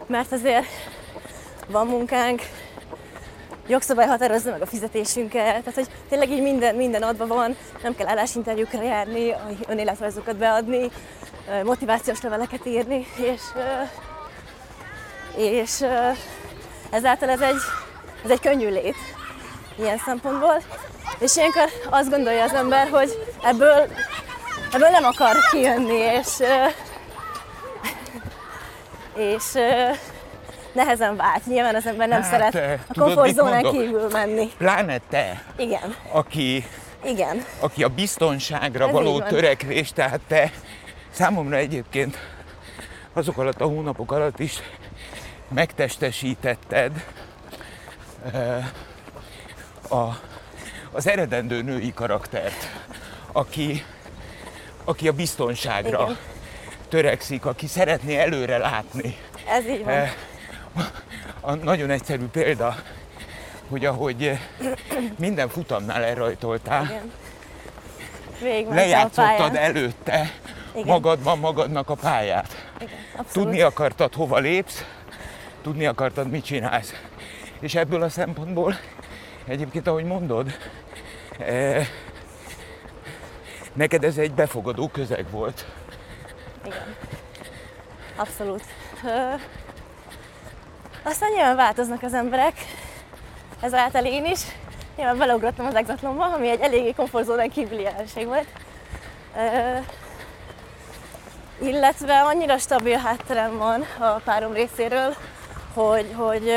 mert 0.08 0.32
azért 0.32 0.66
van 1.68 1.88
munkánk, 1.88 2.42
jogszabály 3.68 4.08
határozza 4.08 4.52
meg 4.52 4.62
a 4.62 4.66
fizetésünket, 4.66 5.64
tehát 5.64 5.74
hogy 5.74 5.90
tényleg 6.10 6.30
így 6.30 6.42
minden, 6.42 6.76
minden 6.76 7.04
adva 7.04 7.28
van, 7.28 7.56
nem 7.84 7.96
kell 7.96 8.08
állásinterjúkra 8.08 8.84
járni, 8.84 9.34
önéletrajzokat 9.68 10.38
beadni, 10.38 10.90
motivációs 11.64 12.22
leveleket 12.22 12.66
írni, 12.66 13.06
és, 13.18 13.42
és 15.38 15.86
ezáltal 16.90 17.30
ez 17.30 17.42
egy, 17.42 17.62
ez 18.24 18.30
egy 18.30 18.40
könnyű 18.40 18.70
lét 18.70 18.96
ilyen 19.80 19.98
szempontból. 19.98 20.62
És 21.20 21.36
ilyenkor 21.36 21.70
azt 21.90 22.10
gondolja 22.10 22.44
az 22.44 22.54
ember, 22.54 22.90
hogy 22.90 23.10
ebből, 23.44 23.88
ebből 24.74 24.90
nem 24.90 25.04
akar 25.04 25.36
kijönni, 25.52 25.98
és, 25.98 26.38
és 29.16 29.44
nehezen 30.74 31.16
vált. 31.16 31.46
Nyilván 31.46 31.76
az 31.76 31.86
ember 31.86 32.08
nem 32.08 32.22
Hát, 32.22 32.32
szeret 32.32 32.80
a 32.88 33.00
komfortzónán 33.00 33.64
kívül 33.64 34.08
menni. 34.12 34.52
Pláne 34.58 34.98
te, 35.10 35.44
Igen, 35.58 35.96
aki, 36.12 36.66
igen. 37.04 37.46
aki 37.60 37.84
a 37.84 37.88
biztonságra 37.88 38.86
Ez 38.86 38.92
való 38.92 39.22
törekvés, 39.22 39.92
tehát 39.92 40.20
te 40.28 40.52
számomra 41.12 41.56
egyébként 41.56 42.18
azok 43.14 43.38
alatt 43.38 43.62
a 43.62 43.66
hónapok 43.66 44.12
alatt 44.12 44.40
is 44.40 44.60
megtestesítetted 45.54 47.06
eh, 48.34 48.66
a, 49.90 50.20
az 50.92 51.08
eredendő 51.08 51.62
női 51.62 51.94
karaktert, 51.94 52.72
aki, 53.32 53.86
aki 54.84 55.08
a 55.08 55.12
biztonságra 55.12 56.02
Igen. 56.04 56.18
törekszik, 56.90 57.46
aki 57.46 57.68
szeretné 57.68 58.18
előre 58.18 58.58
látni. 58.58 59.18
Ez 59.48 59.68
így 59.68 59.84
van. 59.84 59.94
Eh, 59.94 60.14
A 61.42 61.54
nagyon 61.54 61.90
egyszerű 61.90 62.26
példa, 62.26 62.76
hogy 63.70 63.86
ahogy 63.86 64.24
eh, 64.28 64.40
minden 65.18 65.50
futamnál 65.50 66.04
elrajtoltál, 66.04 66.84
Igen. 66.84 67.12
A 68.70 68.74
lejátszottad 68.74 69.56
előtte 69.56 70.32
Igen. 70.72 70.86
magadban 70.88 71.40
magadnak 71.40 71.90
a 71.90 71.96
pályát. 71.96 72.66
Igen, 72.80 72.94
abszolút. 73.16 73.32
Tudni 73.32 73.62
akartad, 73.62 74.14
hova 74.14 74.38
lépsz, 74.38 74.86
tudni 75.62 75.86
akartad, 75.86 76.30
mit 76.30 76.46
csinálsz. 76.46 76.94
És 77.60 77.76
ebből 77.76 78.02
a 78.02 78.10
szempontból, 78.10 78.76
egyébként 79.46 79.88
ahogy 79.88 80.04
mondod, 80.04 80.58
eh, 81.40 81.88
neked 83.74 84.04
ez 84.04 84.18
egy 84.18 84.32
befogadó 84.32 84.88
közeg 84.88 85.26
volt. 85.30 85.66
Igen. 86.66 86.96
Abszolút. 88.16 88.64
Ö, 89.04 89.34
aztán 91.04 91.32
nyilván 91.32 91.56
változnak 91.56 92.04
az 92.04 92.14
emberek, 92.14 92.54
ezáltal 93.62 94.06
én 94.06 94.26
is. 94.26 94.40
Nyilván 94.96 95.18
beleugrottam 95.18 95.66
az 95.66 95.76
exatlonba, 95.76 96.26
ami 96.34 96.50
egy 96.50 96.60
eléggé 96.60 96.92
komfortzónán 96.92 97.50
kívüli 97.50 97.82
jelenség 97.82 98.26
volt. 98.26 98.48
Ö, 99.38 99.78
illetve 101.66 102.22
annyira 102.22 102.58
stabil 102.58 102.98
hátterem 102.98 103.58
van 103.58 103.86
a 104.00 104.06
párom 104.24 104.54
részéről, 104.54 105.16
hogy, 105.74 106.14
hogy 106.16 106.52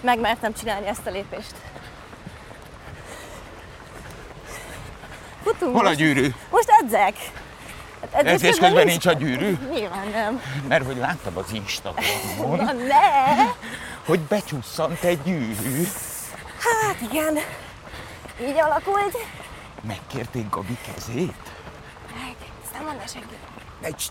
megmertem 0.00 0.52
csinálni 0.54 0.86
ezt 0.86 1.06
a 1.06 1.10
lépést. 1.10 1.54
Futunk 5.42 5.72
Hol 5.76 5.84
a 5.84 5.88
most. 5.88 5.98
gyűrű? 5.98 6.34
Most 6.50 6.68
edzek. 6.82 7.14
Hát 8.12 8.26
Edzés 8.26 8.58
közben 8.58 8.86
nincs 8.86 9.06
a 9.06 9.12
gyűrű? 9.12 9.58
Nyilván 9.72 10.08
nem. 10.08 10.42
Mert 10.68 10.84
hogy 10.86 10.96
láttam 10.96 11.36
az 11.36 11.52
Instagramon, 11.52 12.56
Na 12.56 12.72
ne! 12.72 13.44
hogy 14.06 14.20
becsusszant 14.20 15.02
egy 15.02 15.22
gyűrű. 15.22 15.82
Hát 16.58 17.00
igen. 17.12 17.38
Így 18.42 18.58
alakult. 18.58 19.16
Megkérték 19.82 20.48
Gabi 20.50 20.78
kezét? 20.94 21.36
Meg, 22.14 22.34
ezt 22.64 22.72
nem 22.72 22.84
mondja 22.84 23.06
senki. 23.06 23.34
Egy... 23.80 24.02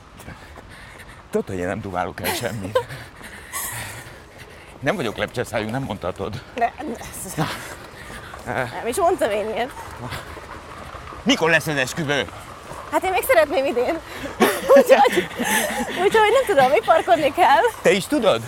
Tudod, 1.31 1.47
hogy 1.47 1.57
én 1.57 1.67
nem 1.67 1.81
duválok 1.81 2.21
el 2.21 2.33
semmit. 2.33 2.79
Nem 4.79 4.95
vagyok 4.95 5.17
lepcseszájú, 5.17 5.69
nem 5.69 5.83
mondhatod. 5.83 6.41
Ne, 6.55 6.69
ne. 7.35 8.53
Nem 8.53 8.87
is 8.87 8.95
mondtam 8.95 9.29
én 9.31 9.49
ilyet. 9.49 9.69
Mikor 11.23 11.49
lesz 11.49 11.67
az 11.67 11.75
esküvő? 11.75 12.27
Hát 12.91 13.03
én 13.03 13.11
még 13.11 13.23
szeretném 13.27 13.65
idén. 13.65 13.97
Úgyhogy, 14.77 15.27
úgyhogy 16.03 16.31
nem 16.31 16.45
tudom, 16.47 16.69
mi 16.71 16.79
parkodni 16.85 17.33
kell. 17.33 17.61
Te 17.81 17.91
is 17.91 18.05
tudod? 18.07 18.41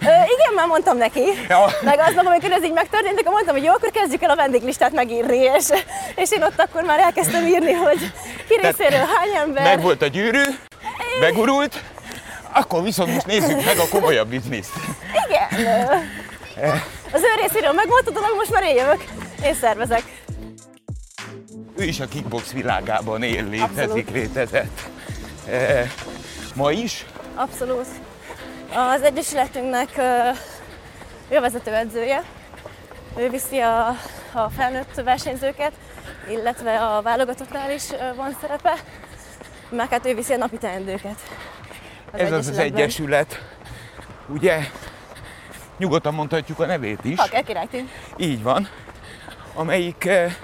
Ö, 0.00 0.06
igen, 0.06 0.54
már 0.54 0.66
mondtam 0.66 0.96
neki. 0.96 1.24
Ja. 1.48 1.66
Meg 1.82 1.98
aznap, 1.98 2.26
amikor 2.26 2.52
ez 2.52 2.64
így 2.64 2.72
megtörtént, 2.72 3.18
akkor 3.20 3.32
mondtam, 3.32 3.54
hogy 3.54 3.64
jó, 3.64 3.72
akkor 3.72 3.90
kezdjük 3.90 4.22
el 4.22 4.30
a 4.30 4.36
vendéglistát 4.36 4.92
megírni, 4.92 5.36
és, 5.36 5.64
és 6.14 6.30
én 6.30 6.42
ott 6.42 6.60
akkor 6.60 6.82
már 6.82 6.98
elkezdtem 6.98 7.46
írni, 7.46 7.72
hogy 7.72 8.12
ki 8.48 8.54
részéről 8.62 9.06
hány 9.16 9.34
ember. 9.42 9.62
Meg 9.62 9.80
volt 9.80 10.02
a 10.02 10.06
gyűrű, 10.06 10.42
begurult, 11.20 11.82
akkor 12.54 12.82
viszont 12.82 13.12
most 13.12 13.26
nézzük 13.26 13.64
meg 13.64 13.78
a 13.78 13.88
komolyabb 13.90 14.28
bizniszt. 14.28 14.72
Igen. 15.26 15.48
Az 17.12 17.22
ő 17.22 17.40
részéről 17.40 17.72
megvolt 17.72 18.08
a 18.08 18.10
dolog, 18.10 18.30
most 18.36 18.50
már 18.50 18.62
én 18.62 18.76
jövök. 18.76 19.04
Én 19.44 19.54
szervezek. 19.54 20.02
Ő 21.76 21.84
is 21.84 22.00
a 22.00 22.06
kickbox 22.06 22.52
világában 22.52 23.22
él, 23.22 23.44
létezik, 23.44 23.80
Abszolút. 23.80 24.10
létezett. 24.10 24.80
E, 25.48 25.86
ma 26.54 26.70
is? 26.70 27.04
Abszolút. 27.34 27.86
Az 28.74 29.02
Egyesületünknek 29.02 29.98
ő 31.28 31.36
a 31.36 31.40
vezetőedzője. 31.40 32.22
Ő 33.16 33.30
viszi 33.30 33.58
a, 33.58 33.88
a 34.32 34.50
felnőtt 34.56 34.94
versenyzőket, 34.94 35.72
illetve 36.30 36.80
a 36.80 37.02
válogatottnál 37.02 37.70
is 37.70 37.82
van 38.16 38.36
szerepe, 38.40 38.74
meg 39.70 39.88
hát 39.88 40.06
ő 40.06 40.14
viszi 40.14 40.32
a 40.32 40.36
napi 40.36 40.56
teendőket. 40.58 41.16
Ez 42.16 42.32
az 42.32 42.48
az 42.48 42.58
egyesület, 42.58 43.42
ugye? 44.28 44.58
Nyugodtan 45.78 46.14
mondhatjuk 46.14 46.58
a 46.58 46.66
nevét 46.66 47.04
is. 47.04 47.18
Haker 47.18 47.44
királytím. 47.44 47.90
Így 48.16 48.42
van. 48.42 48.68
Amelyik 49.54 50.04
eh, 50.04 50.34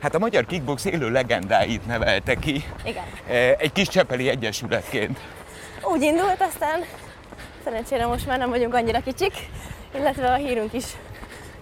hát 0.00 0.14
a 0.14 0.18
magyar 0.18 0.46
kickbox 0.46 0.84
élő 0.84 1.10
legendáit 1.10 1.86
nevelte 1.86 2.34
ki 2.34 2.64
Igen. 2.84 3.04
eh, 3.28 3.54
egy 3.58 3.72
kis 3.72 3.88
csepeli 3.88 4.28
egyesületként. 4.28 5.18
Úgy 5.82 6.02
indult, 6.02 6.40
aztán 6.40 6.84
szerencsére 7.64 8.06
most 8.06 8.26
már 8.26 8.38
nem 8.38 8.50
vagyunk 8.50 8.74
annyira 8.74 9.00
kicsik, 9.00 9.32
illetve 9.94 10.32
a 10.32 10.34
hírünk 10.34 10.72
is 10.72 10.84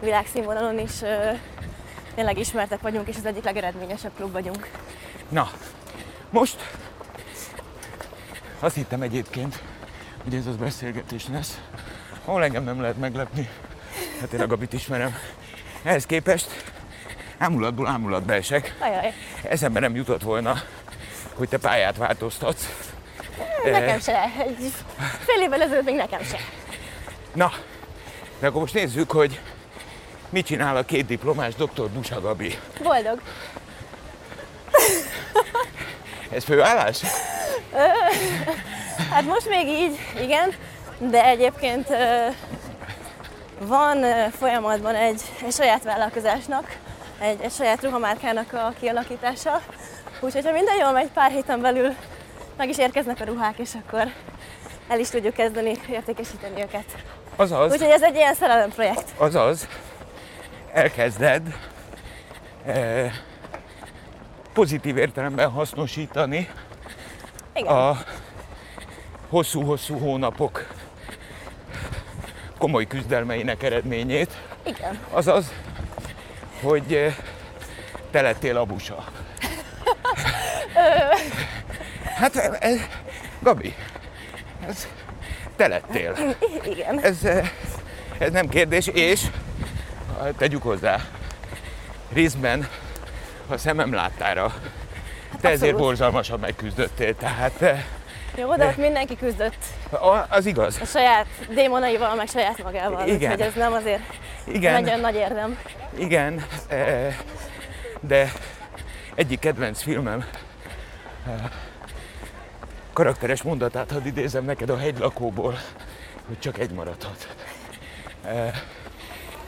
világszínvonalon 0.01 0.79
is 0.79 1.03
ö, 1.03 1.31
tényleg 2.15 2.39
ismertek 2.39 2.81
vagyunk, 2.81 3.09
és 3.09 3.17
az 3.17 3.27
egyik 3.27 3.45
legeredményesebb 3.45 4.11
klub 4.17 4.33
vagyunk. 4.33 4.71
Na, 5.29 5.51
most 6.31 6.57
azt 8.61 8.75
hittem 8.75 9.03
egyébként, 9.03 9.63
hogy 10.25 10.35
ez 10.35 10.47
az 10.47 10.57
beszélgetés 10.57 11.27
lesz, 11.33 11.59
ahol 12.25 12.45
engem 12.45 12.65
nem 12.65 12.81
lehet 12.81 12.97
meglepni. 12.99 13.49
Hát 14.21 14.33
én 14.33 14.41
a 14.41 14.47
Gabit 14.47 14.73
ismerem. 14.73 15.17
Ehhez 15.83 16.07
képest 16.07 16.49
ámulatból 17.39 17.87
ámulatba 17.87 18.33
esek. 18.33 18.75
Ajaj, 18.79 19.13
Eszembe 19.43 19.81
nem 19.81 19.95
jutott 19.97 20.23
volna, 20.23 20.55
hogy 21.35 21.49
te 21.49 21.59
pályát 21.59 21.97
változtatsz. 21.97 22.69
nekem 23.65 24.01
se. 24.01 24.23
Egy 24.39 24.73
fél 25.19 25.43
évvel 25.43 25.63
ezelőtt 25.63 25.85
még 25.85 25.95
nekem 25.95 26.23
se. 26.23 26.39
Na, 27.35 27.53
de 28.39 28.47
akkor 28.47 28.61
most 28.61 28.75
nézzük, 28.75 29.11
hogy 29.11 29.41
mit 30.29 30.47
csinál 30.47 30.77
a 30.77 30.85
két 30.85 31.07
diplomás 31.07 31.55
dr. 31.55 31.89
Busa 31.91 32.21
Gabi. 32.21 32.59
Boldog. 32.83 33.21
Ez 36.31 36.45
főállás? 36.45 37.03
Hát 39.11 39.25
most 39.25 39.49
még 39.49 39.69
így, 39.69 39.99
igen, 40.23 40.53
de 40.99 41.25
egyébként 41.25 41.89
van 43.59 44.05
folyamatban 44.31 44.95
egy, 44.95 45.23
egy 45.47 45.53
saját 45.53 45.83
vállalkozásnak, 45.83 46.77
egy, 47.21 47.41
egy 47.41 47.53
saját 47.53 47.83
ruhamárkának 47.83 48.53
a 48.53 48.73
kialakítása. 48.81 49.61
Úgyhogy 50.21 50.45
ha 50.45 50.53
minden 50.53 50.77
jól 50.77 50.93
megy, 50.93 51.09
pár 51.09 51.31
héten 51.31 51.61
belül 51.61 51.95
meg 52.57 52.69
is 52.69 52.79
érkeznek 52.79 53.21
a 53.21 53.25
ruhák, 53.25 53.59
és 53.59 53.71
akkor 53.87 54.13
el 54.89 54.99
is 54.99 55.09
tudjuk 55.09 55.35
kezdeni 55.35 55.79
értékesíteni 55.91 56.61
őket. 56.63 56.85
Azaz, 57.37 57.73
Úgyhogy 57.73 57.91
ez 57.91 58.03
egy 58.03 58.15
ilyen 58.15 58.35
szerelem 58.35 58.71
projekt. 58.71 59.11
azaz, 59.17 59.69
elkezded 60.73 61.43
eh, 62.67 63.13
pozitív 64.53 64.97
értelemben 64.97 65.51
hasznosítani 65.51 66.49
Igen. 67.57 67.73
a 67.73 67.99
hosszú-hosszú 69.29 69.99
hónapok 69.99 70.67
komoly 72.59 72.87
küzdelmeinek 72.87 73.63
eredményét, 73.63 74.37
Igen. 74.67 74.99
azaz, 75.11 75.53
hogy 76.63 76.95
eh, 76.95 77.17
te 78.11 78.21
lettél 78.21 78.57
a 78.57 78.65
busa. 78.65 79.05
Hát, 82.17 82.37
ez, 82.37 82.79
Gabi, 83.41 83.75
ez 84.67 84.89
te 85.57 85.67
lettél. 85.67 86.37
Igen. 86.65 87.01
Ez, 87.01 87.25
eh, 87.25 87.51
ez 88.19 88.33
nem 88.33 88.49
kérdés, 88.49 88.87
és 88.87 89.23
eh, 90.23 90.29
tegyük 90.39 90.63
hozzá, 90.63 91.01
részben 92.13 92.69
a 93.49 93.57
szemem 93.57 93.93
láttára, 93.93 94.55
te 95.41 95.49
ezért 95.49 95.77
borzalmasan 95.77 96.39
megküzdöttél, 96.41 97.17
tehát 97.17 97.63
eh, 97.63 97.85
Jó, 98.37 98.57
de 98.57 98.67
ott 98.67 98.77
mindenki 98.77 99.17
küzdött 99.17 99.57
a- 99.91 100.27
az 100.29 100.47
igaz. 100.47 100.79
a 100.81 100.85
saját 100.85 101.27
démonaival, 101.55 102.15
meg 102.15 102.29
saját 102.29 102.63
magával. 102.63 103.09
Igen. 103.09 103.31
Úgyhogy 103.33 103.47
ez 103.47 103.55
nem 103.55 103.73
azért 103.73 104.03
Igen, 104.45 104.83
nagyon 104.83 105.01
nagy 105.01 105.15
érdem. 105.15 105.59
igen, 105.99 106.45
eh, 106.69 107.17
de 108.01 108.33
egyik 109.15 109.39
kedvenc 109.39 109.83
filmem 109.83 110.25
eh, 111.27 111.33
karakteres 112.93 113.43
mondatát 113.43 113.91
hadd 113.91 114.07
idézem 114.07 114.45
neked 114.45 114.71
a 114.71 114.79
hegylakóból, 114.79 115.59
hogy 116.27 116.39
csak 116.39 116.59
egy 116.59 116.71
maradhat. 116.71 117.29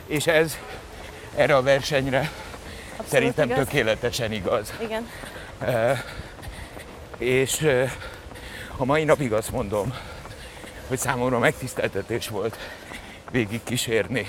És 0.07 0.27
ez 0.27 0.57
erre 1.35 1.55
a 1.55 1.61
versenyre 1.61 2.17
Abszolút 2.89 3.07
szerintem 3.11 3.49
igaz. 3.49 3.65
tökéletesen 3.65 4.31
igaz. 4.31 4.73
Igen. 4.81 5.09
És 7.17 7.67
a 8.77 8.85
mai 8.85 9.03
napig 9.03 9.33
azt 9.33 9.51
mondom, 9.51 9.93
hogy 10.87 10.97
számomra 10.97 11.39
megtiszteltetés 11.39 12.27
volt 12.27 12.57
végig 13.31 13.63
kísérni 13.63 14.27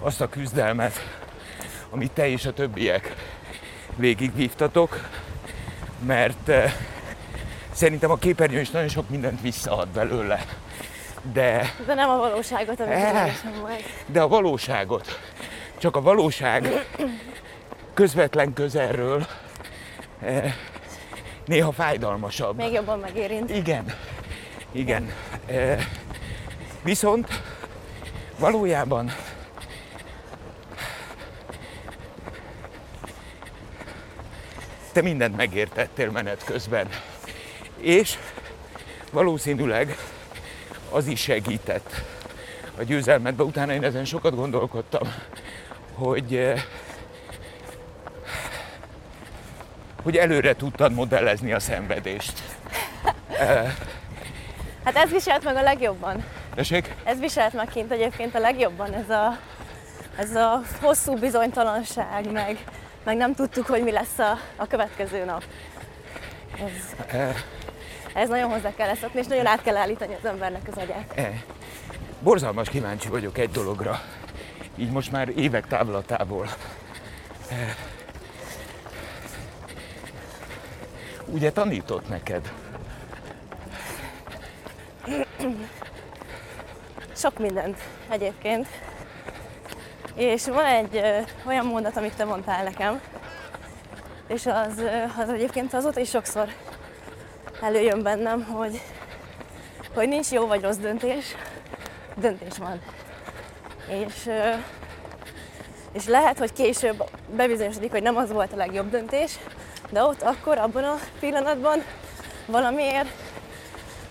azt 0.00 0.20
a 0.20 0.28
küzdelmet, 0.28 0.92
amit 1.90 2.10
te 2.10 2.28
és 2.28 2.46
a 2.46 2.52
többiek 2.52 3.14
végigvívtatok, 3.96 5.08
mert 6.06 6.50
szerintem 7.72 8.10
a 8.10 8.16
képernyő 8.16 8.60
is 8.60 8.70
nagyon 8.70 8.88
sok 8.88 9.08
mindent 9.08 9.40
visszaad 9.40 9.88
belőle. 9.88 10.44
De, 11.32 11.74
De 11.86 11.94
nem 11.94 12.10
a 12.10 12.16
valóságot, 12.16 12.80
amit 12.80 13.60
majd. 13.62 13.84
de 14.06 14.20
a 14.20 14.28
valóságot, 14.28 15.20
csak 15.78 15.96
a 15.96 16.00
valóság 16.00 16.86
közvetlen 17.94 18.52
közelről 18.52 19.26
néha 21.46 21.72
fájdalmasabb. 21.72 22.56
Még 22.56 22.72
jobban 22.72 22.98
megérint. 22.98 23.50
Igen, 23.50 23.94
igen. 24.72 25.12
E, 25.46 25.78
viszont 26.82 27.42
valójában 28.38 29.12
te 34.98 35.02
mindent 35.02 35.36
megértettél 35.36 36.10
menet 36.10 36.44
közben. 36.44 36.88
És 37.76 38.18
valószínűleg 39.12 39.96
az 40.90 41.06
is 41.06 41.20
segített 41.20 41.90
a 42.78 42.82
győzelmedbe. 42.82 43.42
Utána 43.42 43.72
én 43.72 43.82
ezen 43.84 44.04
sokat 44.04 44.34
gondolkodtam, 44.34 45.14
hogy 45.94 46.34
eh, 46.36 46.62
hogy 50.02 50.16
előre 50.16 50.54
tudtad 50.56 50.92
modellezni 50.92 51.52
a 51.52 51.60
szenvedést. 51.60 52.42
Hát 54.84 54.96
ez 54.96 55.10
viselt 55.10 55.44
meg 55.44 55.56
a 55.56 55.62
legjobban. 55.62 56.24
Tessék? 56.54 56.94
Ez 57.04 57.18
viselt 57.18 57.52
meg 57.52 57.68
kint 57.68 57.92
egyébként 57.92 58.34
a 58.34 58.38
legjobban, 58.38 58.94
ez 58.94 59.10
a, 59.10 59.38
ez 60.16 60.34
a 60.34 60.60
hosszú 60.80 61.14
bizonytalanság, 61.18 62.32
meg, 62.32 62.64
meg 63.04 63.16
nem 63.16 63.34
tudtuk, 63.34 63.66
hogy 63.66 63.82
mi 63.82 63.90
lesz 63.92 64.18
a, 64.18 64.38
a 64.56 64.66
következő 64.66 65.24
nap. 65.24 65.42
Ez, 66.64 67.06
Eh, 67.06 67.34
ez 68.14 68.28
nagyon 68.28 68.50
hozzá 68.50 68.74
kell 68.74 68.94
szokni, 68.94 69.20
és 69.20 69.26
nagyon 69.26 69.46
át 69.46 69.62
kell 69.62 69.76
állítani 69.76 70.14
az 70.22 70.28
embernek 70.28 70.62
az 70.70 70.76
agyát. 70.82 71.12
eh. 71.14 71.40
Borzalmas 72.20 72.68
kíváncsi 72.68 73.08
vagyok 73.08 73.38
egy 73.38 73.50
dologra. 73.50 74.00
Így 74.76 74.90
most 74.90 75.10
már 75.12 75.28
évek 75.36 75.66
távlatából. 75.66 76.48
Eh. 77.50 77.74
Ugye 81.30 81.52
tanított 81.52 82.08
neked? 82.08 82.52
Sok 87.16 87.38
mindent 87.38 87.78
egyébként. 88.08 88.66
És 90.14 90.46
van 90.46 90.64
egy 90.64 90.96
ö, 90.96 91.18
olyan 91.46 91.66
mondat, 91.66 91.96
amit 91.96 92.16
te 92.16 92.24
mondtál 92.24 92.64
nekem, 92.64 93.00
és 94.26 94.46
az, 94.46 94.78
ö, 94.78 95.02
az 95.18 95.28
egyébként 95.28 95.74
azóta 95.74 96.00
is 96.00 96.08
sokszor 96.08 96.48
előjön 97.60 98.02
bennem, 98.02 98.44
hogy, 98.44 98.80
hogy 99.94 100.08
nincs 100.08 100.30
jó 100.30 100.46
vagy 100.46 100.62
rossz 100.62 100.76
döntés, 100.76 101.34
döntés 102.16 102.58
van. 102.58 102.80
És, 103.88 104.26
ö, 104.26 104.50
és 105.92 106.06
lehet, 106.06 106.38
hogy 106.38 106.52
később 106.52 107.10
bebizonyosodik, 107.36 107.90
hogy 107.90 108.02
nem 108.02 108.16
az 108.16 108.32
volt 108.32 108.52
a 108.52 108.56
legjobb 108.56 108.90
döntés, 108.90 109.38
de 109.90 110.02
ott 110.02 110.22
akkor, 110.22 110.58
abban 110.58 110.84
a 110.84 110.98
pillanatban 111.20 111.82
valamiért 112.46 113.08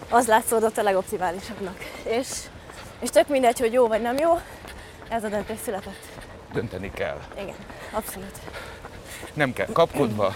az 0.10 0.28
látszódott 0.28 0.78
a 0.78 0.84
legoptimálisabbnak. 0.84 1.78
És, 2.04 2.28
és 3.00 3.10
tök 3.10 3.28
mindegy, 3.28 3.60
hogy 3.60 3.74
jó 3.74 3.88
vagy 3.88 4.02
nem 4.02 4.18
jó, 4.18 4.40
ez 5.10 5.24
a 5.24 5.28
döntés 5.28 5.58
született. 5.64 6.06
Dönteni 6.54 6.92
kell. 6.92 7.20
Igen, 7.34 7.56
abszolút. 7.92 8.40
Nem 9.34 9.54
kell 9.54 9.68
kapkodva, 9.74 10.36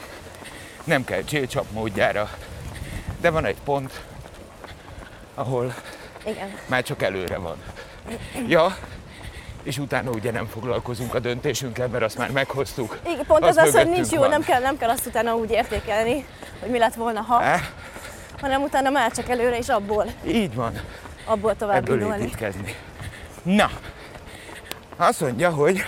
nem 0.83 1.03
kell 1.03 1.23
csélcsap 1.23 1.71
módjára, 1.71 2.29
de 3.21 3.29
van 3.29 3.45
egy 3.45 3.57
pont, 3.63 4.01
ahol 5.35 5.75
Igen. 6.25 6.57
már 6.67 6.83
csak 6.83 7.01
előre 7.01 7.37
van. 7.37 7.57
Ja, 8.47 8.77
és 9.63 9.77
utána 9.77 10.09
ugye 10.09 10.31
nem 10.31 10.45
foglalkozunk 10.45 11.13
a 11.15 11.19
döntésünkkel, 11.19 11.87
mert 11.87 12.03
azt 12.03 12.17
már 12.17 12.31
meghoztuk. 12.31 12.99
Igen, 13.07 13.25
pont 13.25 13.43
Az 13.45 13.57
az 13.57 13.75
hogy 13.75 13.89
nincs 13.89 14.09
jó, 14.09 14.19
van. 14.19 14.29
nem 14.29 14.41
kell, 14.43 14.61
nem 14.61 14.77
kell 14.77 14.89
azt 14.89 15.05
utána 15.05 15.35
úgy 15.35 15.51
értékelni, 15.51 16.25
hogy 16.59 16.69
mi 16.69 16.77
lett 16.77 16.93
volna, 16.95 17.21
ha, 17.21 17.43
Eh? 17.43 17.61
hanem 18.41 18.61
utána 18.61 18.89
már 18.89 19.11
csak 19.11 19.29
előre, 19.29 19.57
és 19.57 19.67
abból, 19.69 20.05
Így 20.27 20.55
van. 20.55 20.73
abból 21.25 21.55
tovább 21.55 21.75
ebből 21.77 21.99
indulni. 22.01 22.21
építkezni. 22.23 22.75
Na, 23.43 23.69
azt 24.97 25.21
mondja, 25.21 25.49
hogy 25.49 25.83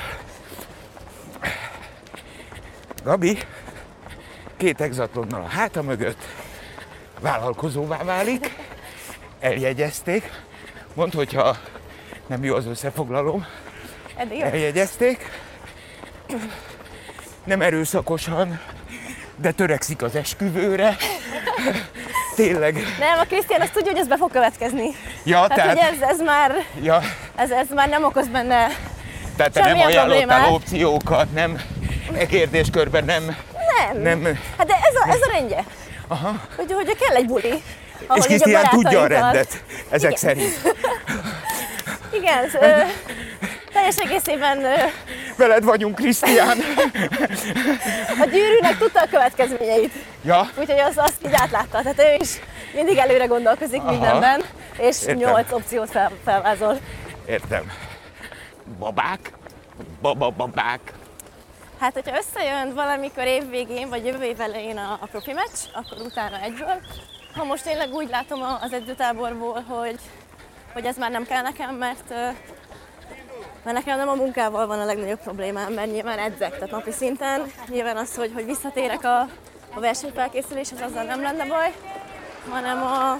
Gabi 3.03 3.37
két 4.57 4.81
exatlonnal 4.81 5.41
a 5.41 5.47
háta 5.47 5.81
mögött 5.81 6.21
vállalkozóvá 7.19 8.03
válik, 8.03 8.55
eljegyezték, 9.39 10.31
mondd, 10.93 11.15
hogyha 11.15 11.57
nem 12.27 12.43
jó 12.43 12.55
az 12.55 12.65
összefoglalom, 12.65 13.45
Eddig 14.15 14.37
jó? 14.37 14.45
eljegyezték, 14.45 15.29
nem 17.43 17.61
erőszakosan, 17.61 18.59
de 19.35 19.51
törekszik 19.51 20.01
az 20.01 20.15
esküvőre, 20.15 20.95
tényleg, 22.35 22.73
Nem, 22.99 23.19
a 23.19 23.23
Krisztián 23.23 23.61
azt 23.61 23.71
tudja, 23.71 23.91
hogy 23.91 23.99
ez 24.01 24.07
be 24.07 24.17
fog 24.17 24.31
következni. 24.31 24.89
ja, 25.23 25.47
Tehát, 25.47 25.69
hogy 25.79 25.87
ez, 25.93 26.09
ez, 26.09 26.19
már, 26.21 26.51
ja, 26.81 27.01
ez, 27.35 27.51
ez 27.51 27.67
már 27.69 27.89
nem 27.89 28.03
okoz 28.03 28.27
benne 28.27 28.67
Tehát 29.35 29.51
te 29.51 29.61
nem 29.61 29.75
ajánlottál 29.79 30.05
problémát. 30.05 30.49
opciókat, 30.49 31.33
nem 31.33 31.61
e 32.17 32.25
kérdéskörben 32.25 33.05
nem, 33.05 33.23
Nem. 34.03 34.19
nem. 34.19 34.39
Hát 34.57 34.67
de 34.67 34.73
ez 34.73 34.95
a, 34.95 35.09
ez 35.09 35.21
a 35.21 35.31
rendje. 35.31 35.63
Aha. 36.07 36.41
Hogy, 36.55 36.71
hogy 36.71 36.97
kell 36.97 37.15
egy 37.15 37.25
buli. 37.25 37.63
És 38.15 38.25
Krisztián 38.25 38.69
tudja 38.69 39.01
a 39.01 39.07
rendet, 39.07 39.63
ezek 39.89 40.09
Igen. 40.09 40.21
szerint. 40.21 40.61
Igen, 42.19 42.49
ö, 42.61 42.81
teljes 43.83 44.11
egészében 44.11 44.65
Veled 45.37 45.63
vagyunk, 45.63 45.95
Krisztián. 45.95 46.57
a 48.21 48.25
gyűrűnek 48.31 48.77
tudta 48.77 49.01
a 49.01 49.07
következményeit. 49.09 49.93
Ja, 50.23 50.49
Úgyhogy 50.59 50.79
az, 50.79 50.93
azt 50.97 51.25
így 51.25 51.33
átlátta. 51.33 51.81
Tehát 51.81 51.99
ő 51.99 52.15
is 52.19 52.39
mindig 52.73 52.97
előre 52.97 53.25
gondolkozik 53.25 53.81
Aha. 53.81 53.91
mindenben, 53.91 54.43
és 54.77 55.01
Értem. 55.01 55.15
nyolc 55.17 55.51
opciót 55.51 55.89
fel, 55.89 56.11
felvázol. 56.25 56.77
értem. 57.27 57.71
Babák? 58.79 59.31
Baba 60.01 60.29
babák. 60.29 60.79
Hát, 61.79 61.93
hogyha 61.93 62.17
összejön 62.17 62.73
valamikor 62.73 63.25
évvégén, 63.25 63.89
vagy 63.89 64.05
jövő 64.05 64.23
év 64.23 64.41
elején 64.41 64.77
a, 64.77 64.97
a 65.01 65.05
profi 65.11 65.33
meccs, 65.33 65.59
akkor 65.73 66.05
utána 66.05 66.41
egyből. 66.41 66.81
Ha 67.35 67.43
most 67.43 67.63
tényleg 67.63 67.93
úgy 67.93 68.09
látom 68.09 68.41
az 68.61 68.73
edzőtáborból, 68.73 69.63
hogy, 69.67 69.99
hogy 70.73 70.85
ez 70.85 70.97
már 70.97 71.11
nem 71.11 71.25
kell 71.25 71.41
nekem, 71.41 71.75
mert, 71.75 72.13
mert 73.63 73.77
nekem 73.77 73.97
nem 73.97 74.09
a 74.09 74.13
munkával 74.13 74.67
van 74.67 74.79
a 74.79 74.85
legnagyobb 74.85 75.19
problémám, 75.19 75.73
mert 75.73 75.91
nyilván 75.91 76.19
edzek, 76.19 76.51
tehát 76.51 76.71
napi 76.71 76.91
szinten. 76.91 77.51
Nyilván 77.67 77.97
az, 77.97 78.15
hogy, 78.15 78.31
hogy 78.33 78.45
visszatérek 78.45 79.03
a, 79.03 79.19
a 79.73 79.79
versenyfelkészüléshez, 79.79 80.81
azzal 80.81 81.03
nem 81.03 81.21
lenne 81.21 81.45
baj, 81.45 81.73
hanem 82.49 82.83
a, 82.83 83.11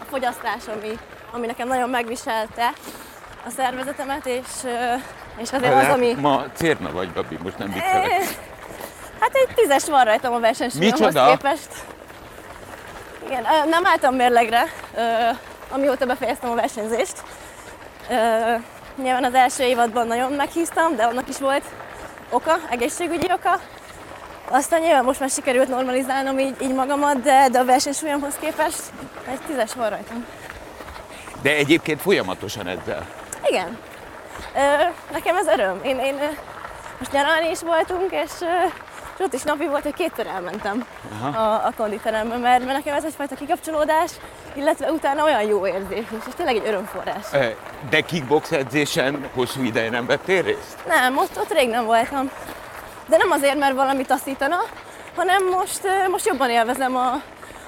a 0.00 0.04
fogyasztás, 0.08 0.62
ami, 0.66 0.98
ami 1.32 1.46
nekem 1.46 1.68
nagyon 1.68 1.90
megviselte 1.90 2.72
a 3.46 3.50
szervezetemet, 3.56 4.26
és, 4.26 4.46
és 5.36 5.52
azért 5.52 5.74
az, 5.74 5.88
ami... 5.88 6.14
Ma 6.14 6.44
cérna 6.54 6.92
vagy, 6.92 7.12
Gabi, 7.12 7.38
most 7.42 7.58
nem 7.58 7.72
viccelek. 7.72 8.44
Hát 9.20 9.34
egy 9.34 9.54
tízes 9.54 9.84
van 9.84 10.04
rajtam 10.04 10.32
a 10.32 10.40
versenysúlyomhoz 10.40 11.14
képest. 11.28 11.68
Igen, 13.26 13.44
nem 13.68 13.86
álltam 13.86 14.14
mérlegre, 14.14 14.62
amióta 15.70 16.06
befejeztem 16.06 16.50
a 16.50 16.54
versenyzést. 16.54 17.22
Nyilván 19.02 19.24
az 19.24 19.34
első 19.34 19.62
évadban 19.62 20.06
nagyon 20.06 20.32
meghíztam, 20.32 20.96
de 20.96 21.04
annak 21.04 21.28
is 21.28 21.38
volt 21.38 21.64
oka, 22.30 22.58
egészségügyi 22.70 23.32
oka. 23.32 23.60
Aztán 24.50 24.80
nyilván 24.80 25.04
most 25.04 25.20
már 25.20 25.30
sikerült 25.30 25.68
normalizálnom 25.68 26.38
így, 26.38 26.56
így 26.62 26.74
magamat, 26.74 27.22
de, 27.22 27.48
de 27.48 27.58
a 27.58 27.64
versenysúlyomhoz 27.64 28.34
képest 28.40 28.82
egy 29.30 29.40
tízes 29.46 29.74
van 29.74 29.90
rajtam. 29.90 30.26
De 31.42 31.50
egyébként 31.50 32.00
folyamatosan 32.00 32.66
ezzel. 32.66 33.06
Igen. 33.44 33.78
Ö, 34.54 34.84
nekem 35.12 35.36
ez 35.36 35.46
öröm. 35.46 35.80
Én, 35.82 35.98
én 35.98 36.14
most 36.98 37.12
nyaralni 37.12 37.50
is 37.50 37.60
voltunk, 37.60 38.12
és, 38.12 38.30
és 39.18 39.24
ott 39.24 39.32
is 39.32 39.42
napi 39.42 39.66
volt, 39.66 39.82
hogy 39.82 39.94
kétszer 39.94 40.26
elmentem 40.26 40.86
a, 41.22 41.36
a 41.38 41.72
konditerembe, 41.76 42.36
mert, 42.36 42.64
mert 42.64 42.76
nekem 42.76 42.96
ez 42.96 43.04
egyfajta 43.04 43.34
kikapcsolódás, 43.34 44.10
illetve 44.54 44.90
utána 44.90 45.24
olyan 45.24 45.42
jó 45.42 45.66
érzés, 45.66 46.04
és, 46.10 46.34
tényleg 46.36 46.56
egy 46.56 46.66
örömforrás. 46.66 47.26
De 47.90 48.00
kickbox 48.00 48.52
edzésen 48.52 49.28
hosszú 49.34 49.62
ideje 49.62 49.90
nem 49.90 50.06
vettél 50.06 50.42
részt? 50.42 50.76
Nem, 50.86 51.16
ott, 51.16 51.38
ott 51.38 51.52
rég 51.52 51.68
nem 51.68 51.84
voltam. 51.84 52.30
De 53.06 53.16
nem 53.16 53.30
azért, 53.30 53.58
mert 53.58 53.74
valami 53.74 54.04
taszítana, 54.04 54.58
hanem 55.16 55.48
most, 55.48 55.80
most 56.10 56.26
jobban 56.26 56.50
élvezem 56.50 56.96
a, 56.96 57.22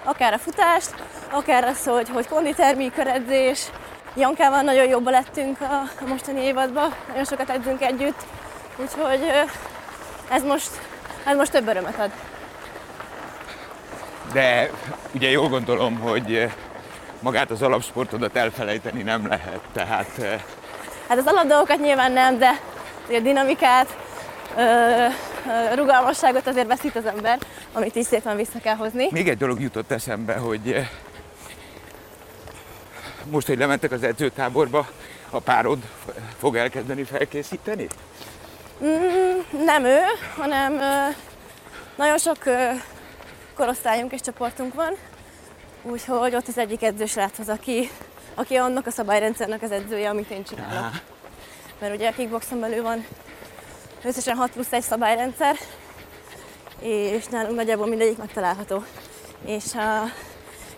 akár 0.04 0.32
a 0.32 0.38
futást, 0.38 0.94
akár 1.30 1.64
az, 1.64 1.84
hogy, 1.84 2.08
hogy 2.08 2.28
konditermi, 2.28 2.90
köredzés. 2.90 3.66
Jankával 4.14 4.60
nagyon 4.60 4.88
jobban 4.88 5.12
lettünk 5.12 5.60
a, 5.60 5.82
a 6.00 6.06
mostani 6.06 6.40
évadban, 6.40 6.94
nagyon 7.08 7.24
sokat 7.24 7.50
edzünk 7.50 7.82
együtt, 7.82 8.20
úgyhogy 8.76 9.32
ez 10.30 10.42
most, 10.42 10.70
ez 11.28 11.36
most 11.36 11.50
több 11.50 11.68
örömet 11.68 11.98
ad. 11.98 12.10
De 14.32 14.70
ugye 15.12 15.30
jól 15.30 15.48
gondolom, 15.48 15.98
hogy 15.98 16.50
magát 17.20 17.50
az 17.50 17.62
alapsportodat 17.62 18.36
elfelejteni 18.36 19.02
nem 19.02 19.26
lehet, 19.26 19.60
tehát... 19.72 20.40
Hát 21.08 21.18
az 21.18 21.26
alapdolgokat 21.26 21.80
nyilván 21.80 22.12
nem, 22.12 22.38
de 22.38 22.60
a 23.10 23.20
dinamikát, 23.20 23.96
rugalmasságot 25.74 26.46
azért 26.46 26.66
veszít 26.66 26.96
az 26.96 27.06
ember, 27.06 27.38
amit 27.72 27.94
is 27.94 28.06
szépen 28.06 28.36
vissza 28.36 28.58
kell 28.62 28.74
hozni. 28.74 29.08
Még 29.10 29.28
egy 29.28 29.38
dolog 29.38 29.60
jutott 29.60 29.90
eszembe, 29.90 30.34
hogy 30.34 30.86
most, 33.30 33.46
hogy 33.46 33.58
lementek 33.58 33.92
az 33.92 34.02
edzőtáborba, 34.02 34.88
a 35.30 35.38
párod 35.38 35.78
fog 36.38 36.56
elkezdeni 36.56 37.02
felkészíteni? 37.02 37.86
Mm, 38.84 39.64
nem 39.64 39.84
ő, 39.84 39.98
hanem 40.36 40.80
nagyon 41.96 42.18
sok 42.18 42.38
korosztályunk 43.54 44.12
és 44.12 44.20
csoportunk 44.20 44.74
van, 44.74 44.94
úgyhogy 45.82 46.34
ott 46.34 46.48
az 46.48 46.58
egyik 46.58 46.82
edzős 46.82 47.16
az, 47.38 47.48
aki, 47.48 47.90
aki 48.34 48.56
annak 48.56 48.86
a 48.86 48.90
szabályrendszernek 48.90 49.62
az 49.62 49.70
edzője, 49.70 50.08
amit 50.08 50.30
én 50.30 50.44
csinálok. 50.44 50.92
Mert 51.78 51.94
ugye 51.94 52.08
a 52.08 52.12
kickboxon 52.12 52.60
belül 52.60 52.82
van 52.82 53.06
összesen 54.04 54.36
6 54.36 54.50
plusz 54.50 54.72
1 54.72 54.82
szabályrendszer, 54.82 55.56
és 56.80 57.26
nálunk 57.26 57.56
nagyjából 57.56 57.86
mindegyik 57.86 58.18
megtalálható. 58.18 58.84
És 59.44 59.74
a 59.74 60.02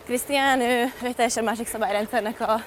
Krisztián, 0.05 0.61
ő 0.61 0.93
egy 1.03 1.15
teljesen 1.15 1.45
másik 1.45 1.67
szabályrendszernek 1.67 2.41
a, 2.41 2.63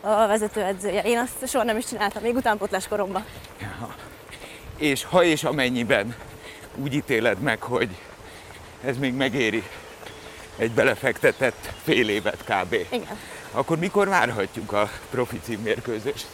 a 0.00 0.26
vezetőedzője. 0.26 1.02
Én 1.02 1.18
azt 1.18 1.48
soha 1.48 1.64
nem 1.64 1.76
is 1.76 1.86
csináltam, 1.86 2.22
még 2.22 2.36
utánpótlás 2.36 2.88
koromban. 2.88 3.24
És 4.80 5.04
ha 5.04 5.22
és 5.22 5.44
amennyiben 5.44 6.14
úgy 6.74 6.94
ítéled 6.94 7.38
meg, 7.38 7.62
hogy 7.62 7.88
ez 8.84 8.98
még 8.98 9.14
megéri 9.14 9.62
egy 10.56 10.70
belefektetett 10.70 11.72
fél 11.82 12.08
évet 12.08 12.44
kb. 12.44 12.72
Igen. 12.72 13.18
Akkor 13.52 13.78
mikor 13.78 14.08
várhatjuk 14.08 14.72
a 14.72 14.90
profi 15.10 15.40
címmérkőzést? 15.44 16.26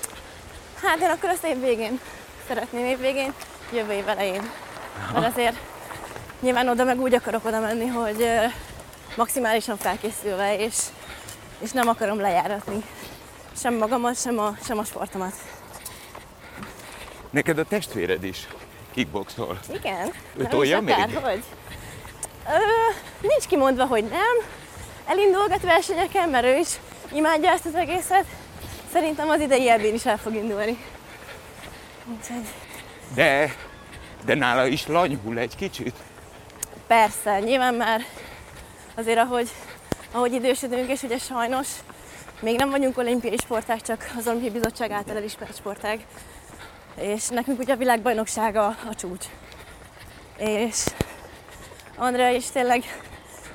Hát 0.82 1.00
én 1.00 1.09
akkor 1.09 1.28
azt 1.28 1.44
év 1.44 1.61
végén 1.61 2.00
szeretném 2.48 2.85
év 2.85 2.98
végén, 2.98 3.32
jövő 3.72 3.92
év 3.92 4.09
elején. 4.09 4.50
Aha. 5.02 5.20
Mert 5.20 5.37
azért 5.37 5.56
nyilván 6.40 6.68
oda 6.68 6.85
meg 6.85 7.00
úgy 7.00 7.14
akarok 7.14 7.44
oda 7.44 7.61
menni, 7.61 7.87
hogy 7.87 8.26
maximálisan 9.16 9.76
felkészülve, 9.76 10.59
és, 10.59 10.74
és 11.59 11.70
nem 11.70 11.88
akarom 11.88 12.20
lejáratni 12.20 12.85
sem 13.61 13.74
magamat, 13.74 14.20
sem 14.20 14.38
a, 14.38 14.56
sem 14.64 14.78
a 14.78 14.85
sportomat. 14.85 15.35
Neked 17.31 17.59
a 17.59 17.65
testvéred 17.65 18.25
is 18.25 18.49
kickboxol. 18.95 19.59
Igen. 19.73 20.12
Ő 20.37 20.45
tolja 20.45 20.81
még? 20.81 20.95
Hogy? 20.95 21.43
Ö, 22.49 22.59
nincs 23.21 23.47
kimondva, 23.47 23.87
hogy 23.87 24.05
nem. 24.05 24.49
Elindulgat 25.07 25.62
versenyeken, 25.62 26.29
mert 26.29 26.45
ő 26.45 26.57
is 26.59 26.69
imádja 27.12 27.51
ezt 27.51 27.67
az 27.67 27.75
egészet. 27.75 28.25
Szerintem 28.93 29.29
az 29.29 29.41
idei 29.41 29.71
ebén 29.71 29.95
is 29.95 30.07
el 30.07 30.19
fog 30.19 30.35
indulni. 30.35 30.79
Úgyhogy... 32.19 32.47
De, 33.15 33.55
de 34.25 34.35
nála 34.35 34.67
is 34.67 34.87
lanyhul 34.87 35.39
egy 35.39 35.57
kicsit? 35.57 35.95
Persze, 36.87 37.39
nyilván 37.41 37.75
már 37.75 38.05
azért 38.95 39.19
ahogy, 39.19 39.49
ahogy 40.11 40.33
idősödünk, 40.33 40.91
és 40.91 41.03
ugye 41.03 41.19
sajnos 41.19 41.69
még 42.41 42.57
nem 42.57 42.71
vagyunk 42.71 42.99
olimpiai 42.99 43.37
sportág, 43.37 43.83
csak 43.83 44.12
az 44.19 44.27
Olimpiai 44.27 44.53
Bizottság 44.53 44.91
által 44.91 45.17
elismert 45.17 45.57
sportág. 45.57 46.07
És 46.96 47.28
nekünk 47.28 47.59
ugye 47.59 47.72
a 47.72 47.76
világbajnoksága 47.76 48.66
a 48.66 48.94
csúcs. 48.94 49.26
És 50.38 50.85
Andrea 51.96 52.30
is 52.30 52.50
tényleg 52.50 52.82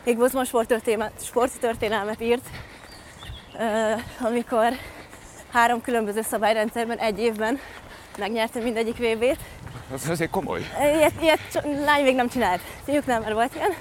még 0.04 0.18
Bozma 0.18 0.44
sporttörténelmet 1.24 2.22
írt, 2.22 2.46
amikor 4.20 4.74
három 5.52 5.82
különböző 5.82 6.22
szabályrendszerben 6.22 6.98
egy 6.98 7.20
évben 7.20 7.60
megnyerte 8.18 8.60
mindegyik 8.60 8.98
VB-t. 8.98 9.40
Az 9.94 10.10
azért 10.10 10.32
komoly. 10.32 10.62
Ilyet, 10.80 11.22
ilyet 11.22 11.68
lány 11.86 12.04
még 12.04 12.16
nem 12.16 12.30
csinált. 12.30 12.62
Nem, 12.86 13.22
mert 13.22 13.34
volt 13.34 13.56
ilyen. 13.56 13.74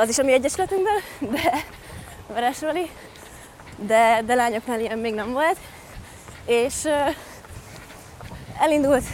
Az 0.00 0.08
is 0.08 0.18
a 0.18 0.22
mi 0.22 0.32
egyesületünkben, 0.32 1.02
de 1.18 1.64
Veresvali. 2.26 2.90
De, 3.76 4.22
de 4.24 4.34
lányoknál 4.34 4.80
ilyen 4.80 4.98
még 4.98 5.14
nem 5.14 5.32
volt. 5.32 5.56
És 6.46 6.74
elindult 8.60 9.04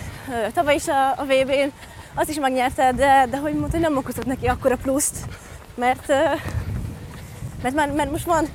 tavaly 0.55 0.75
is 0.75 0.89
a, 0.89 1.09
a 1.09 1.25
VB-n, 1.25 1.73
azt 2.15 2.29
is 2.29 2.39
megnyerte, 2.39 2.93
de, 2.93 3.27
de 3.31 3.37
hogy 3.37 3.53
mondta, 3.53 3.71
hogy 3.71 3.81
nem 3.81 3.97
okozott 3.97 4.27
neki 4.27 4.47
akkora 4.47 4.77
pluszt, 4.77 5.17
mert, 5.75 6.09
mert, 7.63 7.75
már, 7.75 7.91
mert 7.91 8.11
most 8.11 8.25
van 8.25 8.49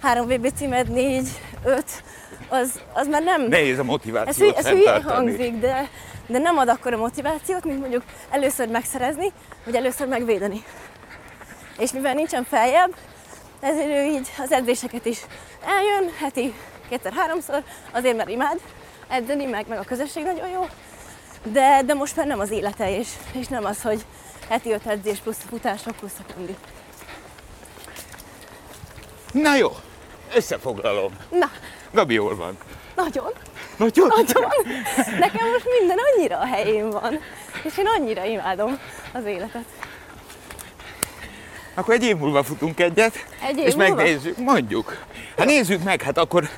három 0.00 0.26
VB 0.26 0.52
címed, 0.54 0.90
négy, 0.90 1.28
öt, 1.64 2.02
az, 2.48 2.80
az 2.92 3.06
már 3.06 3.22
nem... 3.22 3.42
Nehéz 3.42 3.78
a 3.78 3.84
motivációt 3.84 4.56
Ez, 4.56 4.64
ez 4.64 4.72
hülye 4.72 5.02
hangzik, 5.02 5.58
de, 5.58 5.88
de 6.26 6.38
nem 6.38 6.58
ad 6.58 6.68
akkora 6.68 6.96
motivációt, 6.96 7.64
mint 7.64 7.80
mondjuk 7.80 8.02
először 8.30 8.68
megszerezni, 8.68 9.32
vagy 9.64 9.74
először 9.74 10.06
megvédeni. 10.06 10.64
És 11.78 11.92
mivel 11.92 12.14
nincsen 12.14 12.44
feljebb, 12.44 12.94
ezért 13.60 13.88
ő 13.88 14.04
így 14.04 14.28
az 14.38 14.52
edzéseket 14.52 15.06
is 15.06 15.20
eljön, 15.66 16.12
heti 16.18 16.54
kétszer-háromszor, 16.88 17.62
azért 17.92 18.16
mert 18.16 18.28
imád 18.28 18.60
edzeni, 19.08 19.44
meg, 19.44 19.68
meg 19.68 19.78
a 19.78 19.82
közösség 19.82 20.24
nagyon 20.24 20.48
jó, 20.48 20.68
de, 21.44 21.82
de 21.86 21.94
most 21.94 22.16
már 22.16 22.26
nem 22.26 22.40
az 22.40 22.50
élete, 22.50 22.98
és, 22.98 23.08
és 23.32 23.46
nem 23.46 23.64
az, 23.64 23.82
hogy 23.82 24.04
heti 24.48 24.72
öt 24.72 24.86
edzés 24.86 25.18
plusz 25.18 25.38
futások 25.48 25.96
plusz 25.96 26.18
a 26.28 26.32
kondi. 26.34 26.56
Na 29.32 29.56
jó, 29.56 29.70
összefoglalom. 30.34 31.12
Na. 31.30 31.50
Gabi 31.92 32.14
jól 32.14 32.36
van. 32.36 32.58
Nagyon. 32.96 33.32
Nagyon? 33.76 34.08
Nagyon. 34.08 34.50
Nekem 35.18 35.48
most 35.50 35.66
minden 35.78 35.98
annyira 36.12 36.38
a 36.38 36.46
helyén 36.46 36.90
van, 36.90 37.20
és 37.62 37.78
én 37.78 37.86
annyira 37.86 38.24
imádom 38.24 38.78
az 39.12 39.24
életet. 39.24 39.64
Akkor 41.74 41.94
egy 41.94 42.02
év 42.02 42.16
múlva 42.16 42.42
futunk 42.42 42.80
egyet, 42.80 43.26
egy 43.48 43.58
év 43.58 43.66
és 43.66 43.74
múlva? 43.74 43.94
megnézzük, 43.94 44.36
mondjuk. 44.36 44.96
Hát 45.36 45.46
nézzük 45.46 45.82
meg, 45.82 46.02
hát 46.02 46.18
akkor... 46.18 46.48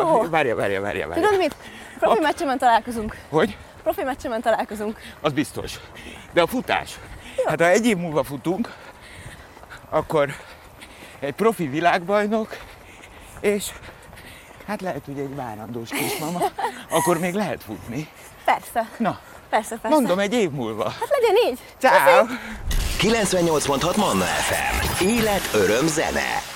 Jó. 0.00 0.22
Várja, 0.22 0.54
várja, 0.54 0.80
várja, 0.80 1.08
várja. 1.08 1.22
Tudod 1.22 1.38
mit? 1.38 1.54
Profi 1.98 2.20
meccsemen 2.20 2.58
találkozunk. 2.58 3.16
Hogy? 3.28 3.56
Profi 3.82 4.02
meccsemen 4.02 4.40
találkozunk. 4.40 5.00
Az 5.20 5.32
biztos. 5.32 5.74
De 6.32 6.42
a 6.42 6.46
futás? 6.46 6.98
Jó. 7.36 7.44
Hát 7.46 7.60
ha 7.60 7.68
egy 7.68 7.86
év 7.86 7.96
múlva 7.96 8.22
futunk, 8.22 8.72
akkor 9.90 10.30
egy 11.20 11.34
profi 11.34 11.66
világbajnok, 11.66 12.56
és 13.40 13.70
hát 14.66 14.80
lehet, 14.80 15.04
hogy 15.04 15.18
egy 15.18 15.34
várandós 15.34 15.88
kismama, 15.88 16.40
akkor 16.90 17.18
még 17.18 17.34
lehet 17.34 17.62
futni. 17.62 18.08
Persze. 18.44 18.88
Na, 18.96 19.18
persze, 19.48 19.76
persze. 19.76 19.88
mondom 19.96 20.18
egy 20.18 20.32
év 20.32 20.50
múlva. 20.50 20.84
Hát 20.84 21.08
legyen 21.20 21.50
így. 21.50 21.58
Ciao. 21.78 22.24
98.6 22.98 23.96
Manna 23.96 24.24
FM. 24.24 25.04
Élet, 25.04 25.50
öröm, 25.54 25.86
zene. 25.86 26.55